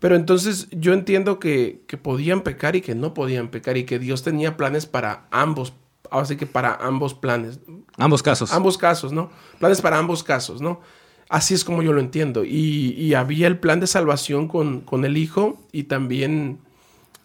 [0.00, 4.22] Pero entonces yo entiendo que, podían pecar y que no podían pecar y que Dios
[4.22, 5.72] tenía planes para ambos,
[6.10, 7.58] así que para ambos planes.
[7.96, 8.52] Ambos casos.
[8.52, 9.30] Ambos casos, ¿no?
[9.58, 10.80] Planes para ambos casos, ¿no?
[11.28, 12.44] Así es como yo lo entiendo.
[12.44, 16.58] Y, había el plan de salvación con, con, el Hijo y también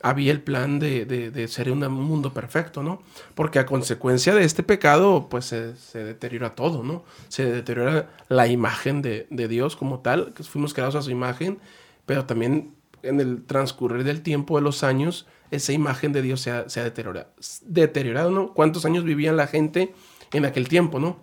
[0.02, 3.02] había el plan de, ser un mundo perfecto, ¿no?
[3.36, 7.04] Porque a consecuencia de este pecado, pues se, deteriora todo, ¿no?
[7.30, 11.60] Se deteriora la imagen de, de Dios como tal, que fuimos creados a su imagen
[12.06, 16.52] pero también en el transcurrir del tiempo, de los años, esa imagen de Dios se
[16.52, 17.28] ha, deteriorado,
[17.66, 18.54] deteriorado, ¿no?
[18.54, 19.94] ¿Cuántos años vivían la gente
[20.32, 21.18] en aquel tiempo, ¿no?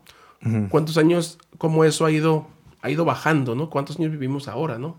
[0.71, 2.47] ¿Cuántos años, cómo eso ha ido,
[2.83, 3.71] ha ido bajando, ¿no?
[3.71, 4.99] ¿Cuántos años vivimos ahora, ¿no?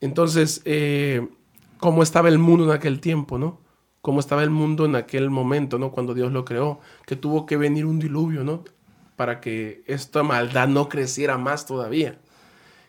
[0.00, 1.26] Entonces, eh,
[1.78, 3.60] ¿cómo estaba el mundo en aquel tiempo, ¿no?
[4.00, 5.92] ¿Cómo estaba el mundo en aquel momento, ¿no?
[5.92, 8.64] Cuando Dios lo creó, que tuvo que venir un diluvio, ¿no?
[9.16, 12.18] Para que esta maldad no creciera más todavía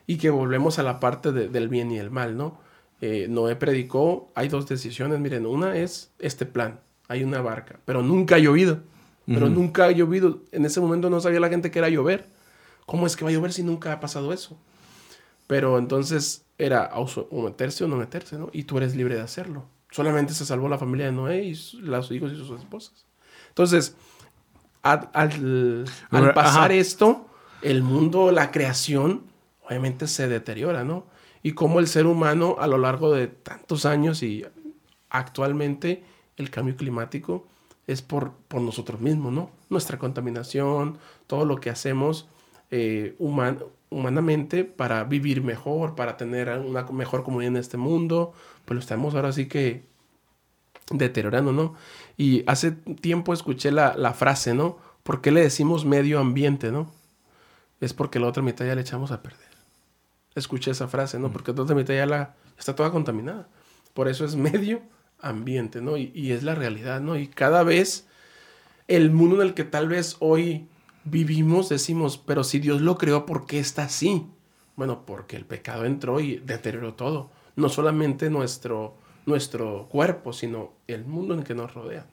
[0.06, 2.58] y que volvemos a la parte del bien y el mal, ¿no?
[3.00, 8.02] Eh, Noé predicó, hay dos decisiones, miren, una es este plan, hay una barca, pero
[8.02, 8.80] nunca ha llovido,
[9.26, 12.28] pero nunca ha llovido, en ese momento no sabía la gente que era llover,
[12.86, 14.58] ¿cómo es que va a llover si nunca ha pasado eso?
[15.46, 18.50] Pero entonces era o meterse o no meterse, ¿no?
[18.52, 19.66] Y tú eres libre de hacerlo.
[19.90, 23.06] Solamente se salvó la familia de Noé y los hijos y sus esposas.
[23.48, 23.96] Entonces,
[24.82, 25.84] al,
[26.34, 27.26] pasar esto,
[27.62, 29.22] el mundo, la creación,
[29.66, 31.06] obviamente se deteriora, ¿no?
[31.42, 34.44] Y cómo el ser humano a lo largo de tantos años y
[35.10, 36.02] actualmente
[36.36, 37.46] el cambio climático
[37.86, 39.50] es por, por nosotros mismos, ¿no?
[39.68, 42.28] Nuestra contaminación, todo lo que hacemos
[42.74, 43.14] eh,
[43.90, 48.32] humanamente para vivir mejor, para tener una mejor comunidad en este mundo,
[48.64, 49.84] pues lo estamos ahora sí que
[50.90, 51.74] deteriorando, ¿no?
[52.16, 54.78] Y hace tiempo escuché la, la frase, ¿no?
[55.02, 56.90] ¿Por qué le decimos medio ambiente, ¿no?
[57.80, 59.54] Es porque la otra mitad ya le echamos a perder
[60.34, 61.30] escuché esa frase, ¿no?
[61.32, 63.48] Porque toda mitad ya la, está toda contaminada.
[63.92, 64.82] Por eso es medio
[65.20, 65.96] ambiente, ¿no?
[65.96, 67.16] Y, es la realidad, ¿no?
[67.16, 68.06] Y cada vez
[68.88, 70.68] el mundo en el que tal vez hoy
[71.04, 74.26] vivimos decimos, pero si Dios lo creó, ¿por qué está así?
[74.76, 77.30] Bueno, porque el pecado entró y deterioró todo.
[77.56, 78.94] No solamente nuestro,
[79.26, 82.06] nuestro cuerpo, sino el mundo en el que nos rodea.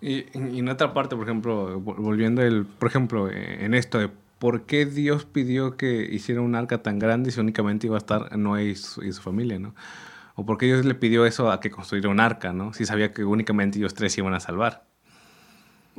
[0.00, 4.62] Y, y en otra parte, por ejemplo, volviendo el, por ejemplo, en esto de ¿por
[4.62, 8.64] qué Dios pidió que hiciera un arca tan grande si únicamente iba a estar Noé
[8.64, 9.74] y su, familia, ¿no?
[10.34, 12.72] ¿O por qué Dios le pidió eso a que construyera un arca, ¿no?
[12.74, 14.85] Si sabía que únicamente ellos tres iban a salvar.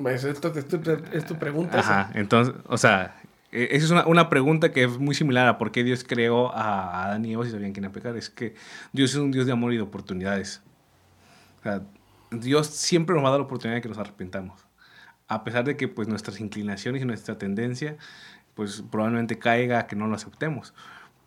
[0.01, 1.79] Pues esto, es tu pregunta.
[1.79, 3.19] Ajá, entonces, o sea,
[3.51, 6.53] e, esa es una, una, pregunta que es muy similar a por qué Dios creó
[6.53, 8.15] a Adán y Eva si sabían quién a pecar.
[8.15, 8.55] Es que
[8.93, 10.61] Dios es un Dios de amor y de oportunidades.
[11.59, 11.81] O sea,
[12.31, 14.67] Dios siempre nos va a dar la oportunidad de que nos arrepentamos
[15.27, 17.97] a pesar de que pues nuestras inclinaciones y nuestra tendencia
[18.53, 20.73] pues probablemente caiga a que no lo aceptemos.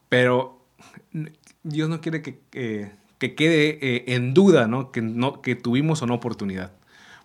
[0.09, 0.65] Pero
[1.63, 4.91] Dios no quiere que, que quede eh, en duda, ¿no?
[4.91, 5.41] Que, ¿no?
[5.41, 6.73] que tuvimos o no oportunidad,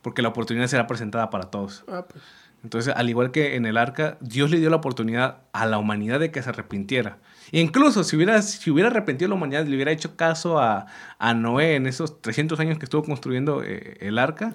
[0.06, 1.84] porque la oportunidad será presentada para todos.
[1.88, 2.24] Ah, pues.
[2.62, 6.20] Entonces, al igual que en el arca, Dios le dio la oportunidad a la humanidad
[6.20, 7.18] de que se arrepintiera.
[7.52, 10.86] Incluso si hubiera, si hubiera arrepentido la humanidad, le hubiera hecho caso a,
[11.18, 14.54] a Noé en esos 300 años que estuvo construyendo eh, el arca,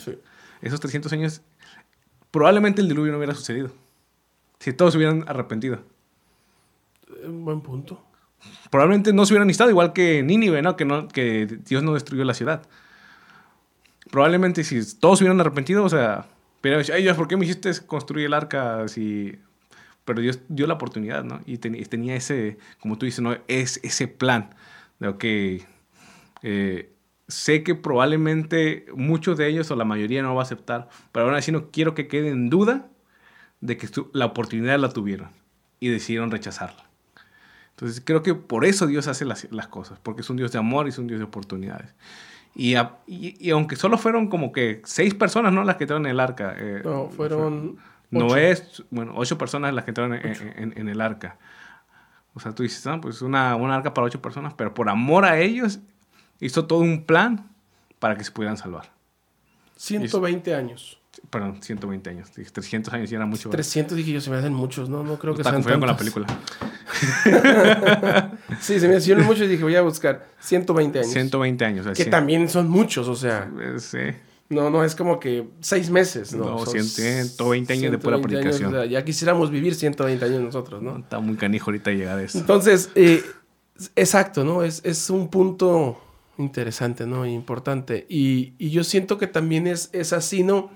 [0.62, 1.42] esos 300 años,
[2.30, 3.72] probablemente el diluvio no hubiera sucedido.
[4.60, 5.80] Si todos hubieran arrepentido.
[7.08, 8.04] Eh, buen punto.
[8.70, 10.76] Probablemente no se hubieran estado igual que Nínive, ¿no?
[10.76, 12.62] Que, no, que Dios no destruyó la ciudad.
[14.10, 16.26] Probablemente si todos hubieran arrepentido, o sea,
[16.60, 19.38] pero, ay Dios, ¿por qué me hiciste construir el arca si
[20.04, 21.40] pero Dios dio la oportunidad, ¿no?
[21.46, 23.36] Y tenía ese, como tú dices, ¿no?
[23.46, 24.50] Es ese plan
[24.98, 25.66] de, que
[26.42, 26.92] eh,
[27.28, 31.34] sé que probablemente muchos de ellos o la mayoría no va a aceptar, pero aún
[31.34, 32.88] así no quiero que quede en duda
[33.60, 35.30] de que la oportunidad la tuvieron
[35.78, 36.84] y decidieron rechazarla.
[37.70, 40.86] Entonces creo que por eso Dios hace las, cosas, porque es un Dios de amor
[40.86, 41.94] y es un Dios de oportunidades.
[42.54, 42.74] Y,
[43.06, 45.64] y, aunque solo fueron como que seis personas, ¿no?
[45.64, 46.54] Las que estaban en el arca.
[46.58, 47.78] Eh, no, fueron
[48.10, 51.38] no es, bueno, ocho personas las que entraron en, el arca.
[52.34, 55.24] O sea, tú dices, ah, pues una, una arca para ocho personas, pero por amor
[55.24, 55.80] a ellos
[56.40, 57.48] hizo todo un plan
[57.98, 58.90] para que se pudieran salvar.
[59.76, 60.98] 120 años.
[61.28, 62.30] Perdón, 120 años.
[62.30, 63.50] 300 años y era mucho.
[63.50, 65.02] 300 dije yo, se me hacen muchos, ¿no?
[65.02, 66.26] No creo que Está sean con la película.
[68.60, 71.12] sí, se me hacían muchos y dije, voy a buscar 120 años.
[71.12, 71.86] 120 años.
[71.96, 73.50] Que también son muchos, o sea.
[73.78, 73.98] Sí.
[74.50, 76.44] No, no, es como que seis meses, ¿no?
[76.44, 78.88] No, 120 años de pura aplicación.
[78.88, 80.98] ya quisiéramos vivir 120 años nosotros, ¿no?
[80.98, 82.38] Está muy canijo ahorita llegar a eso.
[82.38, 83.22] Entonces, eh,
[83.94, 84.64] exacto, ¿no?
[84.64, 86.00] Es, es, un punto
[86.36, 87.24] interesante, ¿no?
[87.26, 88.06] Importante.
[88.08, 90.70] Y, y yo siento que también es, es así, ¿no?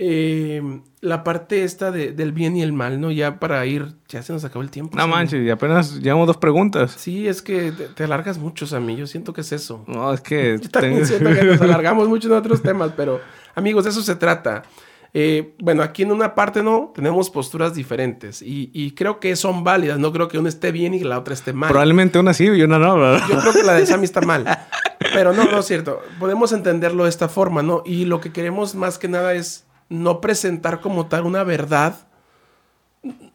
[0.00, 0.62] Eh,
[1.00, 3.10] la parte esta de, del bien y el mal, ¿no?
[3.10, 4.96] Ya para ir, ya se nos acabó el tiempo.
[4.96, 6.94] No manches, y apenas llevamos dos preguntas.
[6.96, 8.94] Sí, es que te, alargas mucho, mí.
[8.94, 9.84] Yo siento que es eso.
[9.88, 10.58] No, es que.
[10.62, 13.20] Yo también siento que nos alargamos mucho en otros temas, pero
[13.56, 14.62] amigos, de eso se trata.
[15.14, 19.64] Eh, bueno, aquí en una parte no, tenemos posturas diferentes y, y, creo que son
[19.64, 19.98] válidas.
[19.98, 21.70] No creo que una esté bien y la otra esté mal.
[21.70, 23.26] Probablemente una sí y una no, ¿verdad?
[23.28, 24.44] Yo creo que la de Sammy está mal.
[25.12, 26.00] Pero no, no es cierto.
[26.18, 27.82] Podemos entenderlo de esta forma, ¿no?
[27.86, 32.06] Y lo que queremos más que nada es no presentar como tal una verdad,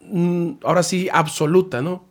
[0.02, 2.06] mm, ahora sí, absoluta, ¿no?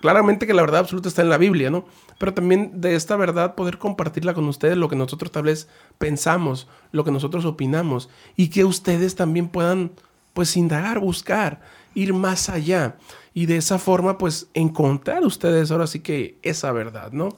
[0.00, 1.86] Claramente que la verdad absoluta está en la Biblia, ¿no?
[2.18, 5.68] Pero también de esta verdad poder compartirla con ustedes, lo que nosotros tal vez
[5.98, 9.92] pensamos, lo que nosotros opinamos, y que ustedes también puedan,
[10.32, 11.60] pues, indagar, buscar,
[11.94, 12.96] ir más allá,
[13.32, 17.30] y de esa forma, pues, encontrar ustedes ahora sí que esa verdad, ¿no?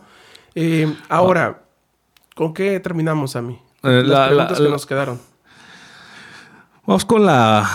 [0.55, 1.63] Eh, ahora,
[2.35, 3.61] ¿con qué terminamos a mí?
[3.83, 5.21] Eh, Las preguntas que nos quedaron.
[6.87, 7.68] Vamos con la,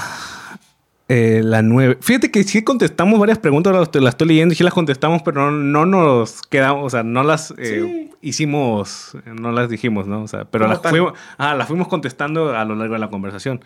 [1.10, 1.98] eh, la nueve.
[2.00, 5.52] Fíjate que sí contestamos varias preguntas, las, las estoy leyendo y sí las contestamos, pero
[5.52, 10.24] no, nos quedamos, o sea, no las eh, hicimos, no las dijimos, ¿no?
[10.24, 13.60] O sea, pero las fuimos, ah, las fuimos contestando a lo largo de la conversación.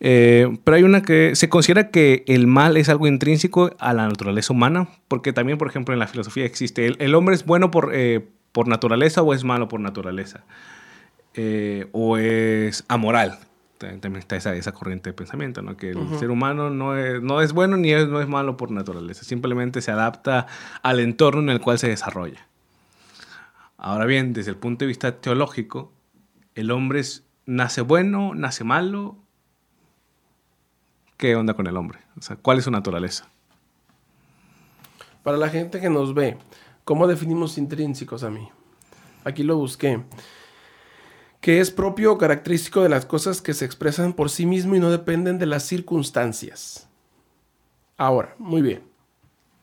[0.00, 4.08] Eh, pero hay una que se considera que el mal es algo intrínseco a la
[4.08, 7.70] naturaleza humana, porque también, por ejemplo, en la filosofía existe, el, el hombre es bueno
[7.70, 7.92] por,
[8.52, 10.44] por naturaleza o es malo por naturaleza,
[11.92, 13.38] o es amoral,
[13.78, 15.76] también está esa, esa corriente de pensamiento, ¿no?
[15.76, 18.70] que el ser humano no es, no es bueno ni es, no es malo por
[18.70, 20.46] naturaleza, simplemente se adapta
[20.82, 22.46] al entorno en el cual se desarrolla.
[23.76, 25.92] Ahora bien, desde el punto de vista teológico,
[26.56, 27.02] el hombre
[27.46, 29.16] nace bueno, nace malo.
[31.16, 32.00] ¿Qué onda con el hombre?
[32.18, 33.28] O sea, ¿cuál es su naturaleza?
[35.22, 36.38] Para la gente que nos ve,
[36.84, 38.48] ¿cómo definimos intrínsecos a mí?
[39.24, 40.02] Aquí lo busqué
[41.40, 44.80] que es propio o característico de las cosas que se expresan por sí mismo y
[44.80, 46.88] no dependen de las circunstancias.
[47.96, 48.82] Ahora, muy bien.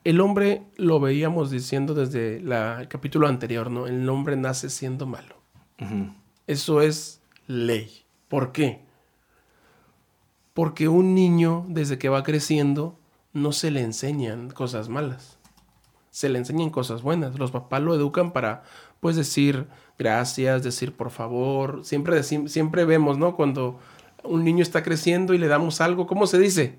[0.04, 3.88] El hombre lo veíamos diciendo desde el capítulo anterior, ¿no?
[3.88, 5.36] El hombre nace siendo malo.
[6.48, 8.06] Eso es ley.
[8.28, 8.86] ¿Por qué?
[10.54, 12.98] Porque un niño, desde que va creciendo,
[13.34, 15.40] no se le enseñan cosas malas.
[16.12, 17.38] Se le enseñan cosas buenas.
[17.40, 18.64] Los papás lo educan para,
[19.00, 19.68] pues, decir,
[19.98, 21.84] gracias, decir por favor.
[21.84, 23.36] Siempre, siempre vemos, ¿no?
[23.36, 23.80] Cuando
[24.24, 26.78] un niño está creciendo y le damos algo, ¿cómo se dice?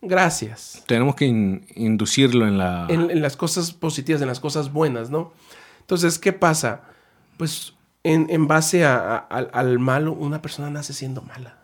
[0.00, 0.84] Gracias.
[0.86, 2.86] Tenemos que inducirlo en la...
[2.90, 5.32] En, las cosas positivas, en las cosas buenas, ¿no?
[5.80, 6.82] Entonces, ¿qué pasa?
[7.38, 11.58] Pues en, base al malo, una persona nace siendo mala.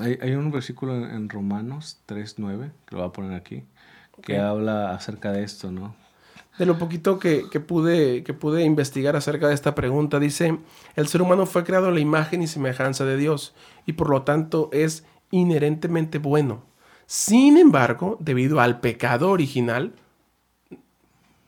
[0.00, 3.62] Hay, un versículo en, Romanos 3.9, que lo voy a poner aquí,
[4.22, 5.94] que habla acerca de esto, ¿no?
[6.58, 10.18] De lo poquito que, pude, que pude investigar acerca de esta pregunta.
[10.18, 10.58] Dice,
[10.94, 13.54] el ser humano fue creado a la imagen y semejanza de Dios
[13.84, 16.64] y por lo tanto es inherentemente bueno.
[17.06, 19.94] Sin embargo, debido al pecado original,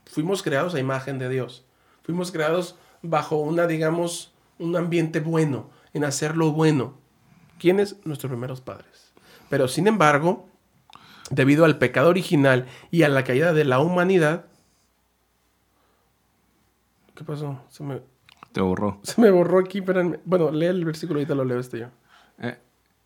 [0.07, 1.65] fuimos creados a imagen de Dios.
[2.03, 6.95] Fuimos creados bajo una, digamos, un ambiente bueno, en hacer lo bueno.
[7.59, 7.97] ¿Quiénes?
[8.05, 9.13] Nuestros primeros padres.
[9.49, 10.49] Pero sin embargo,
[11.31, 14.47] debido al pecado original y a la caída de la humanidad.
[17.19, 17.59] ¿Qué pasó?
[17.69, 18.01] Se me,
[18.53, 19.01] Te borró.
[19.03, 20.21] se me borró aquí, espérenme.
[20.25, 21.87] Bueno, lee el versículo, ahorita lo leo este yo.
[22.39, 22.57] Eh,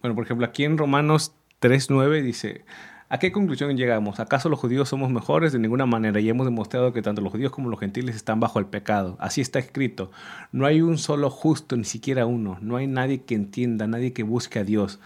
[0.03, 1.33] bueno, por ejemplo, aquí en Romanos
[1.63, 2.67] 3.9 dice,
[3.09, 4.21] ¿a qué conclusión llegamos?
[4.21, 5.55] ¿Acaso los judíos somos mejores?
[5.55, 6.21] De ninguna manera.
[6.21, 9.17] Y hemos demostrado que tanto los judíos como los gentiles están bajo el pecado.
[9.19, 10.11] Así está escrito.
[10.53, 12.59] No hay un solo justo, ni siquiera uno.
[12.61, 15.01] No hay nadie que entienda, nadie que busque a Dios.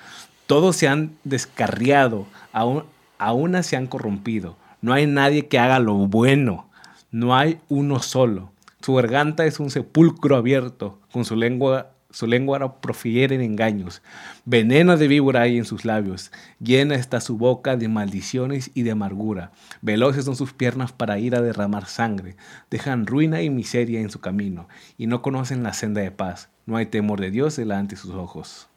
[0.49, 2.83] Todos se han descarriado, aún,
[3.19, 4.57] aún se han corrompido.
[4.83, 6.67] No hay nadie que haga lo bueno.
[7.13, 8.51] No hay uno solo.
[8.87, 14.01] Su garganta es un sepulcro abierto, con su lengua, su lengua profieren engaños.
[14.45, 16.31] Veneno de víbora hay en sus labios.
[16.61, 19.51] Llena está su boca de maldiciones y de amargura.
[19.83, 22.37] Veloces son sus piernas para ir a derramar sangre.
[22.71, 26.49] Dejan ruina y miseria en su camino, y no conocen la senda de paz.
[26.65, 28.69] No hay temor de Dios delante de sus ojos.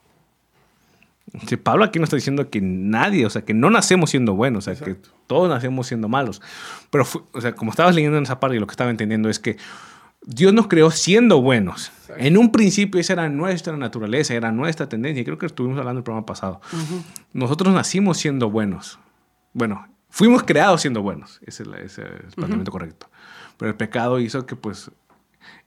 [1.48, 4.68] Sí, Pablo aquí nos está diciendo que nadie, o sea, que no nacemos siendo buenos,
[4.68, 4.96] o sea, que
[5.28, 6.42] todos nacemos siendo malos.
[6.90, 9.38] Pero, o sea, como estabas leyendo en esa parte y lo que estaba entendiendo es
[9.38, 9.58] que
[10.22, 11.88] Dios nos creó siendo buenos.
[12.02, 12.24] Exacto.
[12.24, 15.24] En un principio esa era nuestra naturaleza, era nuestra tendencia.
[15.24, 16.62] Creo que estuvimos hablando en el programa pasado.
[17.34, 19.00] Nosotros nacimos siendo buenos.
[19.54, 21.40] Bueno, fuimos creados siendo buenos.
[21.46, 23.10] Ese es, la- ese es el planteamiento correcto.
[23.58, 24.92] Pero el pecado hizo que, pues,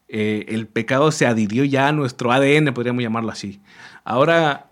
[0.08, 3.60] eh, el pecado se adhirió ya a nuestro ADN, podríamos llamarlo así.
[4.04, 4.70] Ahora,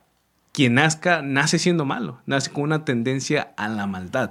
[0.52, 2.20] quien nazca, nace siendo malo.
[2.26, 4.30] Nace con una tendencia a la maldad.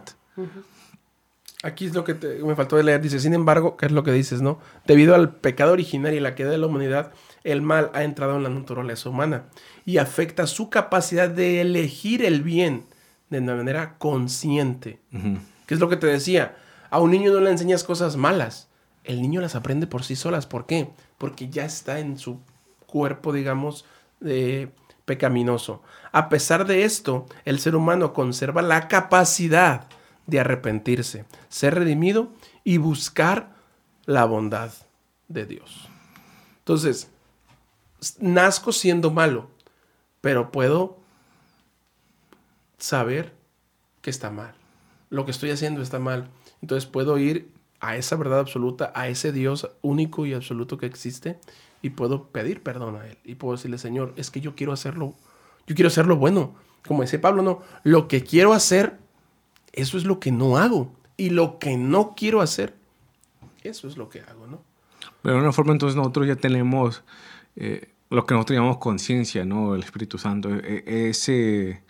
[1.61, 3.01] Aquí es lo que te- me faltó de leer.
[3.01, 4.59] Dice, sin embargo, ¿qué es lo que dices, no?
[4.87, 7.11] Debido al pecado original y la queda de la humanidad,
[7.43, 9.45] el mal ha entrado en la naturaleza humana
[9.85, 12.85] y afecta su capacidad de elegir el bien
[13.29, 14.99] de una manera consciente.
[15.13, 15.37] Ujú.
[15.67, 16.55] ¿Qué es lo que te decía?
[16.89, 18.69] A un niño no le enseñas cosas malas.
[19.03, 20.47] El niño las aprende por sí solas.
[20.47, 20.89] ¿Por qué?
[21.17, 22.39] Porque ya está en su
[22.87, 23.85] cuerpo, digamos,
[24.25, 24.69] eh,
[25.05, 25.81] pecaminoso.
[26.11, 29.85] A pesar de esto, el ser humano conserva la capacidad
[30.29, 32.31] de arrepentirse, ser redimido
[32.63, 33.55] y buscar
[34.05, 34.71] la bondad
[35.27, 35.87] de Dios.
[36.59, 37.09] Entonces,
[38.19, 39.49] nazco siendo malo,
[40.21, 40.97] pero puedo
[42.77, 43.33] saber
[44.01, 44.53] que está mal.
[45.09, 46.29] Lo que estoy haciendo está mal.
[46.61, 51.39] Entonces puedo ir a esa verdad absoluta, a ese Dios único y absoluto que existe
[51.81, 53.17] y puedo pedir perdón a Él.
[53.23, 55.13] Y puedo decirle, Señor, es que yo quiero hacerlo,
[55.67, 56.55] yo quiero hacerlo bueno.
[56.87, 58.97] Como dice Pablo, no, lo que quiero hacer,
[59.73, 60.91] eso es lo que no hago.
[61.17, 62.75] Y lo que no quiero hacer,
[63.63, 64.61] eso es lo que hago, ¿no?
[65.21, 67.03] Pero de una forma entonces nosotros ya tenemos
[67.55, 69.75] eh, lo que nosotros llamamos conciencia, ¿no?
[69.75, 70.49] El Espíritu Santo.
[70.55, 71.83] E- e- ese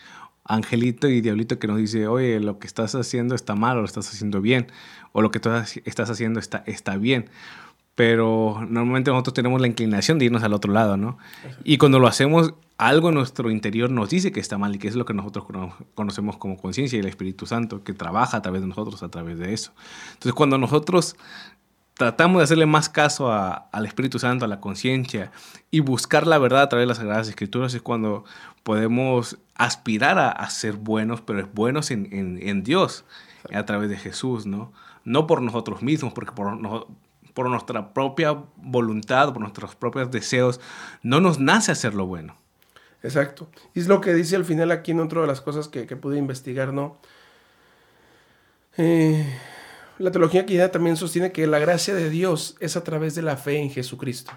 [0.46, 3.86] angelito y diablito que nos dice, oye, lo que estás haciendo está mal o lo
[3.86, 4.68] estás haciendo bien.
[5.12, 5.50] O lo que tú
[5.86, 7.30] estás haciendo está, está bien.
[8.00, 11.18] Pero normalmente nosotros tenemos la inclinación de irnos al otro lado, ¿no?
[11.66, 14.88] Y cuando lo hacemos, algo en nuestro interior nos dice que está mal y que
[14.88, 18.42] es lo que nosotros cono- conocemos como conciencia y el Espíritu Santo, que trabaja a
[18.42, 19.74] través de nosotros, a través de eso.
[20.14, 21.18] Entonces, cuando nosotros
[21.96, 25.34] tratamos de hacerle más caso al Espíritu Santo, a la conciencia
[25.70, 28.24] y buscar la verdad a través de las Sagradas Escrituras es cuando
[28.64, 33.04] podemos aspirar a, ser buenos, pero es buenos en, Dios,
[33.54, 34.72] a través de Jesús, ¿no?
[35.04, 36.88] No por nosotros mismos, porque por, no-
[37.40, 40.60] por nuestra propia voluntad, por nuestros propios deseos,
[41.04, 42.36] no nos nace hacer lo bueno.
[43.02, 43.48] Exacto.
[43.74, 46.18] Y es lo que dice al final aquí en otra de las cosas que, pude
[46.18, 46.98] investigar, ¿no?
[48.76, 49.26] Eh,
[50.00, 53.38] la teología cristiana también sostiene que la gracia de Dios es a través de la
[53.38, 54.34] fe en Jesucristo.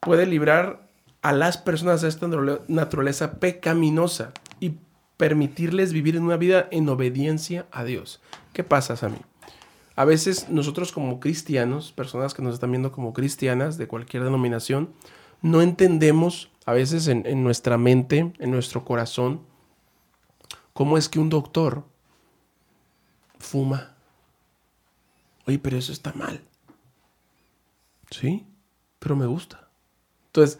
[0.00, 0.86] Puede librar
[1.22, 4.74] a las personas de esta naturale- naturaleza pecaminosa y
[5.16, 8.20] permitirles vivir en una vida en obediencia a Dios.
[8.52, 9.22] ¿Qué pasa, Sammy?
[9.96, 14.90] A veces nosotros como cristianos, personas que nos están viendo como cristianas de cualquier denominación,
[15.40, 19.42] no entendemos a veces en, nuestra mente, en nuestro corazón,
[20.72, 21.84] cómo es que un doctor
[23.38, 23.94] fuma.
[25.46, 26.40] Oye, pero eso está mal.
[28.10, 28.46] Sí,
[28.98, 29.68] pero me gusta.
[30.26, 30.58] Entonces,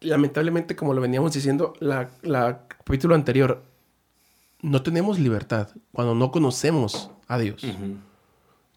[0.00, 3.62] lamentablemente, como lo veníamos diciendo, la, la capítulo anterior,
[4.62, 7.62] no tenemos libertad cuando no conocemos a Dios.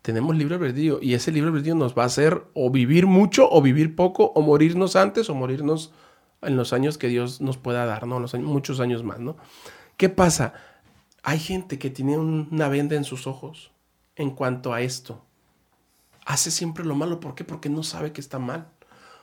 [0.02, 3.62] Tenemos libre albedrío y ese libre albedrío nos va a hacer o vivir mucho o
[3.62, 5.92] vivir poco o morirnos antes o morirnos
[6.42, 8.20] en los años que Dios nos pueda dar, ¿no?
[8.20, 9.36] Los años- muchos años más, ¿no?
[9.98, 10.54] ¿Qué pasa?
[11.24, 13.72] Hay gente que tiene un- una venda en sus ojos
[14.16, 15.22] en cuanto a esto.
[16.26, 17.20] Hace siempre lo malo.
[17.20, 17.44] ¿Por qué?
[17.44, 18.68] Porque no sabe que está mal.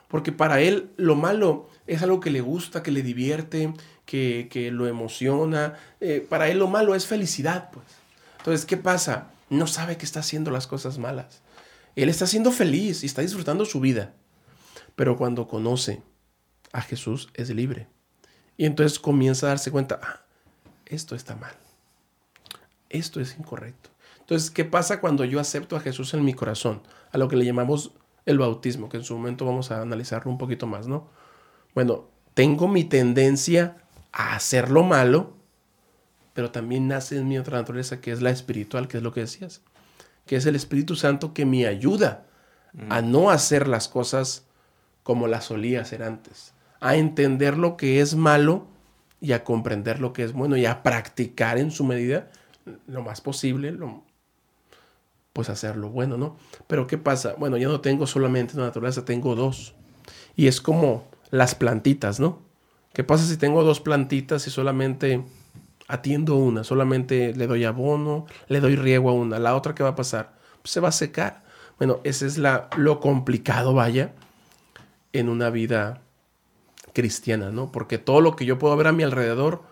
[0.09, 3.73] Porque para él lo malo es algo que le gusta, que le divierte,
[4.05, 5.75] que, que lo emociona.
[6.01, 7.87] Eh, para él lo malo es felicidad, pues.
[8.39, 9.31] Entonces, ¿qué pasa?
[9.49, 11.43] No sabe que está haciendo las cosas malas.
[11.95, 14.15] Él está siendo feliz y está disfrutando su vida.
[14.97, 16.03] Pero cuando conoce
[16.73, 17.89] a Jesús es libre.
[18.57, 20.21] Y entonces comienza a darse cuenta, ah,
[20.87, 21.55] esto está mal.
[22.89, 23.91] esto es incorrecto.
[24.21, 26.83] Entonces, ¿qué pasa cuando yo acepto a Jesús en mi corazón?
[27.13, 27.93] A lo que le llamamos
[28.25, 31.09] el bautismo, que en su momento vamos a analizarlo un poquito más, ¿no?
[31.75, 33.77] Bueno, tengo mi tendencia
[34.13, 35.36] a hacer lo malo,
[36.37, 39.21] pero también nace en mi otra naturaleza, que es la espiritual, que es lo que
[39.23, 39.63] decías,
[40.27, 42.27] que es el Espíritu Santo que me ayuda
[42.91, 44.45] a no hacer las cosas
[45.03, 48.67] como las solía hacer antes, a entender lo que es malo
[49.19, 52.29] y a comprender lo que es bueno y a practicar en su medida
[52.87, 54.05] lo más posible, lo,
[55.33, 56.37] pues hacer lo bueno, ¿no?
[56.67, 57.35] Pero ¿qué pasa?
[57.39, 59.75] Bueno, yo no tengo solamente una naturaleza, tengo dos.
[60.35, 62.43] Y es como las plantitas, ¿no?
[62.93, 65.25] ¿Qué pasa si tengo dos plantitas y solamente
[65.89, 66.65] atiendo una?
[66.65, 69.39] Solamente le doy abono, le doy riego a una.
[69.39, 70.35] ¿La otra qué va a pasar?
[70.63, 71.45] Pues se va a secar.
[71.79, 74.13] Bueno, ese es la, lo complicado, vaya,
[75.13, 76.01] en una vida
[76.93, 77.71] cristiana, ¿no?
[77.71, 79.63] Porque todo lo que yo puedo ver a mi alrededor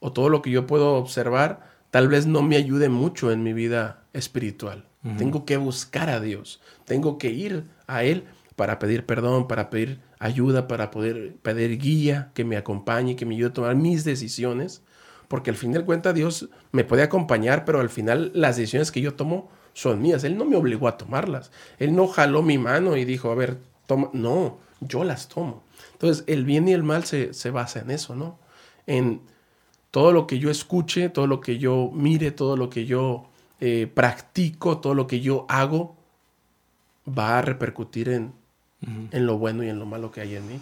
[0.00, 3.52] o todo lo que yo puedo observar tal vez no me ayude mucho en mi
[3.52, 4.84] vida espiritual.
[5.18, 8.24] Tengo que buscar a Dios, tengo que ir a Él
[8.56, 13.36] para pedir perdón, para pedir ayuda, para poder pedir guía, que me acompañe, que me
[13.36, 14.82] ayude a tomar mis decisiones,
[15.28, 19.00] porque al fin de cuentas Dios me puede acompañar, pero al final las decisiones que
[19.00, 20.24] yo tomo son mías.
[20.24, 21.50] Él no me obligó a tomarlas.
[21.78, 24.08] Él no jaló mi mano y dijo, a ver, toma.
[24.12, 25.62] No, yo las tomo.
[25.92, 28.38] Entonces, el bien y el mal se, basa en eso, ¿no?
[28.86, 29.20] En
[29.90, 33.28] todo lo que yo escuche, todo lo que yo mire, todo lo que yo
[33.60, 35.96] eh, practico, todo lo que yo hago,
[37.06, 38.32] va a repercutir en,
[39.10, 40.60] en lo bueno y en lo malo que hay en mí.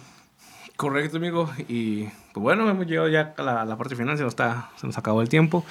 [0.75, 1.49] Correcto, amigo.
[1.69, 4.97] Y pues bueno, hemos llegado ya a la, parte final, se nos, está, se nos
[4.97, 5.63] acabó el tiempo.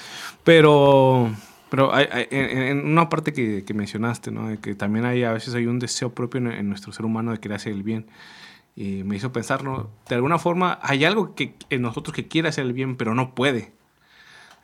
[0.44, 1.30] Pero
[1.68, 4.48] pero hay, en, una parte que, que, mencionaste, ¿no?
[4.48, 7.38] De que también hay a veces hay un deseo propio en, nuestro ser humano de
[7.38, 8.06] querer hacer el bien.
[8.76, 9.90] Y me hizo pensar, ¿no?
[10.08, 13.34] De alguna forma hay algo que, en nosotros que quiere hacer el bien, pero no
[13.34, 13.72] puede.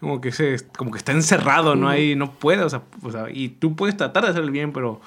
[0.01, 1.87] Como que, se, como que está encerrado, ¿no?
[1.87, 2.81] Ahí no puede, o sea,
[3.31, 5.03] y tú puedes tratar de hacer el bien, pero,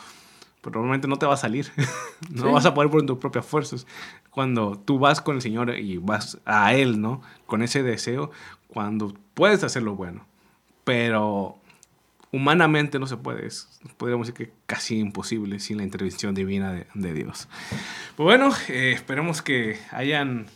[0.63, 1.69] pero normalmente no te va a salir.
[2.31, 3.85] no vas a poder por tus propias fuerzas.
[4.29, 7.21] Cuando tú vas con el Señor y vas a Él, ¿no?
[7.45, 8.31] Con ese deseo,
[8.69, 10.25] cuando puedes hacer lo bueno.
[10.85, 11.57] Pero
[12.31, 13.45] humanamente no se puede.
[13.45, 17.49] Es, podríamos decir que casi imposible sin la intervención divina de, Dios.
[18.15, 20.47] Pues bueno, eh, esperemos que hayan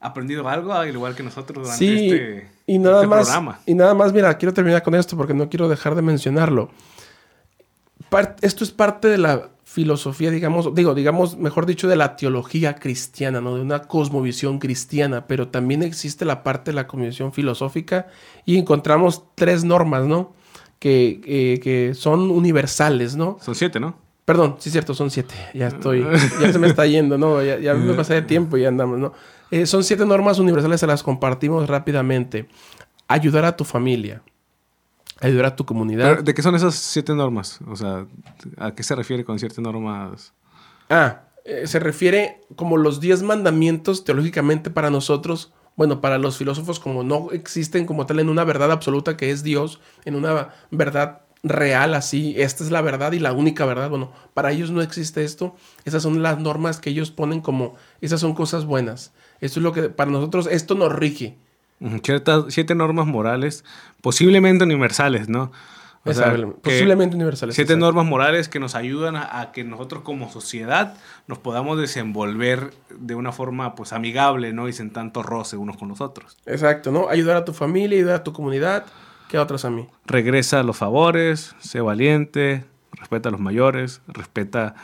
[0.00, 3.58] aprendido algo, al igual que nosotros durante este, y nada este más, programa.
[3.66, 6.70] Y nada más, mira, quiero terminar con esto porque no quiero dejar de mencionarlo.
[8.40, 13.40] Esto es parte de la filosofía, digamos, digo, digamos, mejor dicho, de la teología cristiana,
[13.40, 13.54] ¿no?
[13.54, 18.06] De una cosmovisión cristiana, pero también existe la parte de la cosmovisión filosófica
[18.46, 20.32] y encontramos tres normas, ¿no?
[20.78, 23.38] que, que, son universales, ¿no?
[23.40, 23.96] Son siete, ¿no?
[24.24, 25.34] Perdón, sí es cierto, son siete.
[25.54, 26.06] Ya estoy,
[26.40, 27.42] ya se me está yendo, ¿no?
[27.42, 29.12] Ya, ya me pasé de tiempo y ya andamos, ¿no?
[29.50, 32.48] Eh, son siete normas universales, se las compartimos rápidamente.
[33.08, 34.22] Ayudar a tu familia,
[35.20, 36.22] ayudar a tu comunidad.
[36.22, 37.60] ¿De qué son esas siete normas?
[37.66, 38.06] O sea,
[38.56, 40.32] ¿a qué se refiere con siete normas?
[40.88, 46.80] Ah, eh, se refiere como los diez mandamientos teológicamente para nosotros bueno, para los filósofos
[46.80, 51.20] como no existen como tal en una verdad absoluta que es Dios, en una verdad
[51.44, 55.22] real así, esta es la verdad y la única verdad, bueno, para ellos no existe
[55.22, 55.54] esto,
[55.84, 59.72] esas son las normas que ellos ponen como, esas son cosas buenas, esto es lo
[59.72, 61.38] que para nosotros, esto nos rige.
[62.48, 63.64] Siete normas morales,
[64.00, 65.52] posiblemente universales, ¿no?
[66.62, 67.54] posiblemente universales.
[67.54, 73.14] Siete normas morales que nos ayudan a, que nosotros como sociedad nos podamos desenvolver de
[73.14, 74.68] una forma pues amigable, ¿no?
[74.68, 76.36] Y sin tanto roce unos con los otros.
[76.46, 77.08] Exacto, ¿no?
[77.08, 78.86] Ayudar a tu familia, ayudar a tu comunidad.
[79.28, 79.86] ¿Qué otras a mí?
[80.06, 84.74] Regresa a los favores, sé valiente, respeta a los mayores, respeta,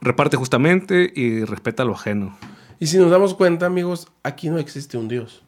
[0.00, 2.36] reparte justamente y respeta lo ajeno.
[2.78, 5.43] Y si nos damos cuenta, amigos, aquí no existe un Dios.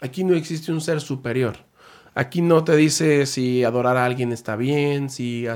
[0.00, 1.56] Aquí no existe un ser superior.
[2.14, 5.46] Aquí no te dice si adorar a alguien está bien, si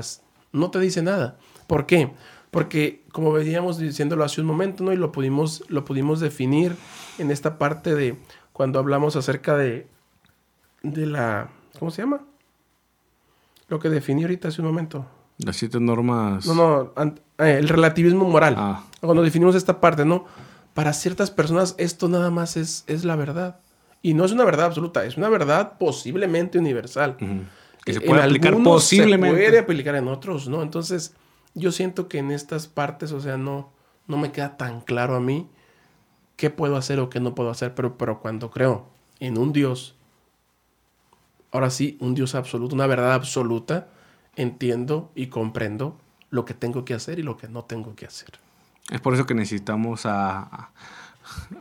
[0.51, 1.37] no te dice nada.
[1.67, 2.13] ¿Por qué?
[2.51, 4.93] Porque como veníamos diciéndolo hace un momento, ¿no?
[4.93, 6.75] Y lo pudimos, lo pudimos definir
[7.17, 8.17] en esta parte de
[8.53, 9.87] cuando hablamos acerca de,
[10.81, 12.21] de la, ¿cómo se llama?
[13.67, 15.05] Lo que definí ahorita hace un momento.
[15.37, 16.45] Las siete normas.
[16.45, 16.93] No, no,
[17.39, 18.55] eh, el relativismo moral.
[18.57, 18.83] Ah.
[19.01, 20.25] Cuando definimos esta parte, ¿no?
[20.73, 23.59] Para ciertas personas esto nada más es, es la verdad.
[24.05, 27.17] Y no es una verdad absoluta, es una verdad posiblemente universal.
[27.83, 29.35] Que se puede aplicar posiblemente.
[29.35, 30.61] Se puede aplicar en otros, ¿no?
[30.61, 31.15] Entonces,
[31.55, 33.71] yo siento que en estas partes, o sea, no,
[34.05, 35.49] no me queda tan claro a mí
[36.35, 38.85] qué puedo hacer o qué no puedo hacer, pero, pero cuando creo
[39.19, 39.95] en un Dios,
[41.51, 43.87] ahora sí, un Dios absoluto, una verdad absoluta,
[44.35, 45.99] entiendo y comprendo
[46.29, 48.37] lo que tengo que hacer y lo que no tengo que hacer.
[48.91, 50.69] Es por eso que necesitamos a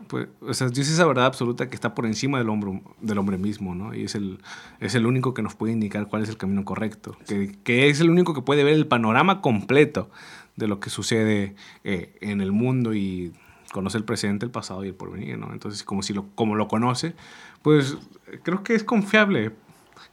[0.08, 3.18] Pues, o sea, Dios es esa verdad absoluta que está por encima del hombre, del
[3.18, 3.94] hombre mismo, ¿no?
[3.94, 4.38] Y es el,
[4.80, 8.00] es el único que nos puede indicar cuál es el camino correcto, que, que es
[8.00, 10.10] el único que puede ver el panorama completo
[10.56, 13.32] de lo que sucede eh, en el mundo y
[13.72, 15.52] conoce el presente, el pasado y el porvenir, ¿no?
[15.52, 17.14] Entonces, como, si lo, como lo conoce,
[17.62, 17.96] pues
[18.42, 19.52] creo que es confiable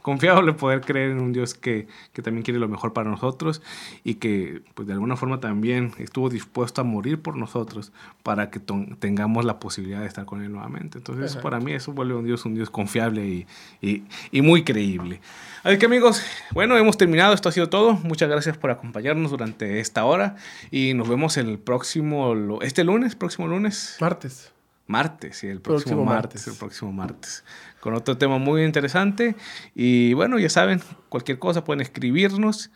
[0.00, 3.62] confiable poder creer en un Dios que, que, también quiere lo mejor para nosotros
[4.04, 8.60] y que pues de alguna forma también estuvo dispuesto a morir por nosotros para que
[8.98, 10.98] tengamos la posibilidad de estar con Él nuevamente.
[10.98, 13.46] Entonces para mí eso vuelve a un Dios un Dios confiable y,
[13.80, 15.20] y, y, muy creíble.
[15.62, 16.22] Así que amigos,
[16.52, 17.94] bueno, hemos terminado, esto ha sido todo.
[17.94, 20.36] Muchas gracias por acompañarnos durante esta hora
[20.70, 23.96] y nos vemos el próximo, este lunes, próximo lunes.
[24.00, 24.52] Martes.
[24.88, 27.44] Martes, sí, el próximo, martes, el próximo martes
[27.82, 29.34] con otro tema muy interesante.
[29.74, 32.70] Y bueno, ya saben, cualquier cosa pueden escribirnos.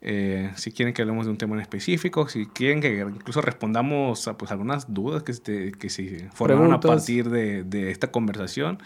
[0.00, 4.28] Eh, si quieren que hablemos de un tema en específico, si quieren que incluso respondamos
[4.28, 8.80] a pues, algunas dudas que, se, que se formaron a partir de, de esta conversación.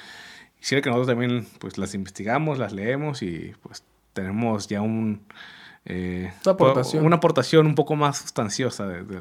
[0.58, 5.20] Quisiera que nosotros también pues, las investigamos, las leemos y pues tenemos ya un,
[5.90, 7.06] eh, una, aportación.
[7.06, 9.20] una aportación un poco más sustanciosa de, de,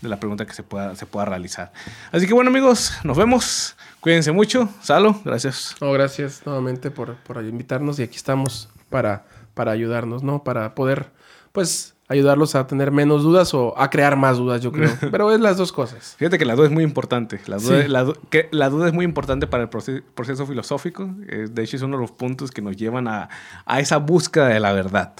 [0.00, 1.72] de, la pregunta que se pueda, se pueda realizar.
[2.10, 3.76] Así que bueno amigos, nos vemos.
[4.00, 4.70] Cuídense mucho.
[4.80, 5.76] Salo, gracias.
[5.78, 10.42] No, gracias nuevamente por, por invitarnos y aquí estamos para, para ayudarnos, ¿no?
[10.42, 11.10] Para poder,
[11.52, 14.90] pues, ayudarlos a tener menos dudas o a crear más dudas, yo creo.
[15.10, 16.14] Pero es las dos cosas.
[16.18, 17.40] Fíjate que la duda es muy importante.
[17.46, 17.88] La duda, sí.
[17.88, 21.14] la, que la duda es muy importante para el proceso, proceso filosófico.
[21.28, 23.28] Eh, de hecho, es uno de los puntos que nos llevan a,
[23.66, 25.12] a esa búsqueda de la verdad.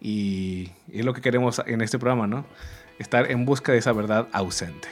[0.00, 2.44] Y, es lo que queremos en este programa, ¿no?
[2.98, 4.88] Estar en busca de esa verdad ausente.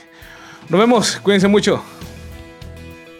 [0.69, 1.17] Nos vemos.
[1.17, 1.83] Cuídense mucho.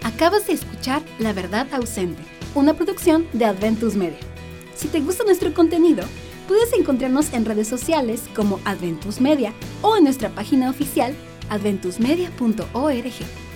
[0.04, 2.22] Acabas de escuchar La Verdad Ausente,
[2.56, 4.20] una producción de Adventus Media.
[4.76, 6.06] Si te gusta nuestro contenido,
[6.48, 11.14] puedes encontrarnos en redes sociales como Adventus Media o en nuestra página oficial
[11.50, 13.49] adventusmedia.org.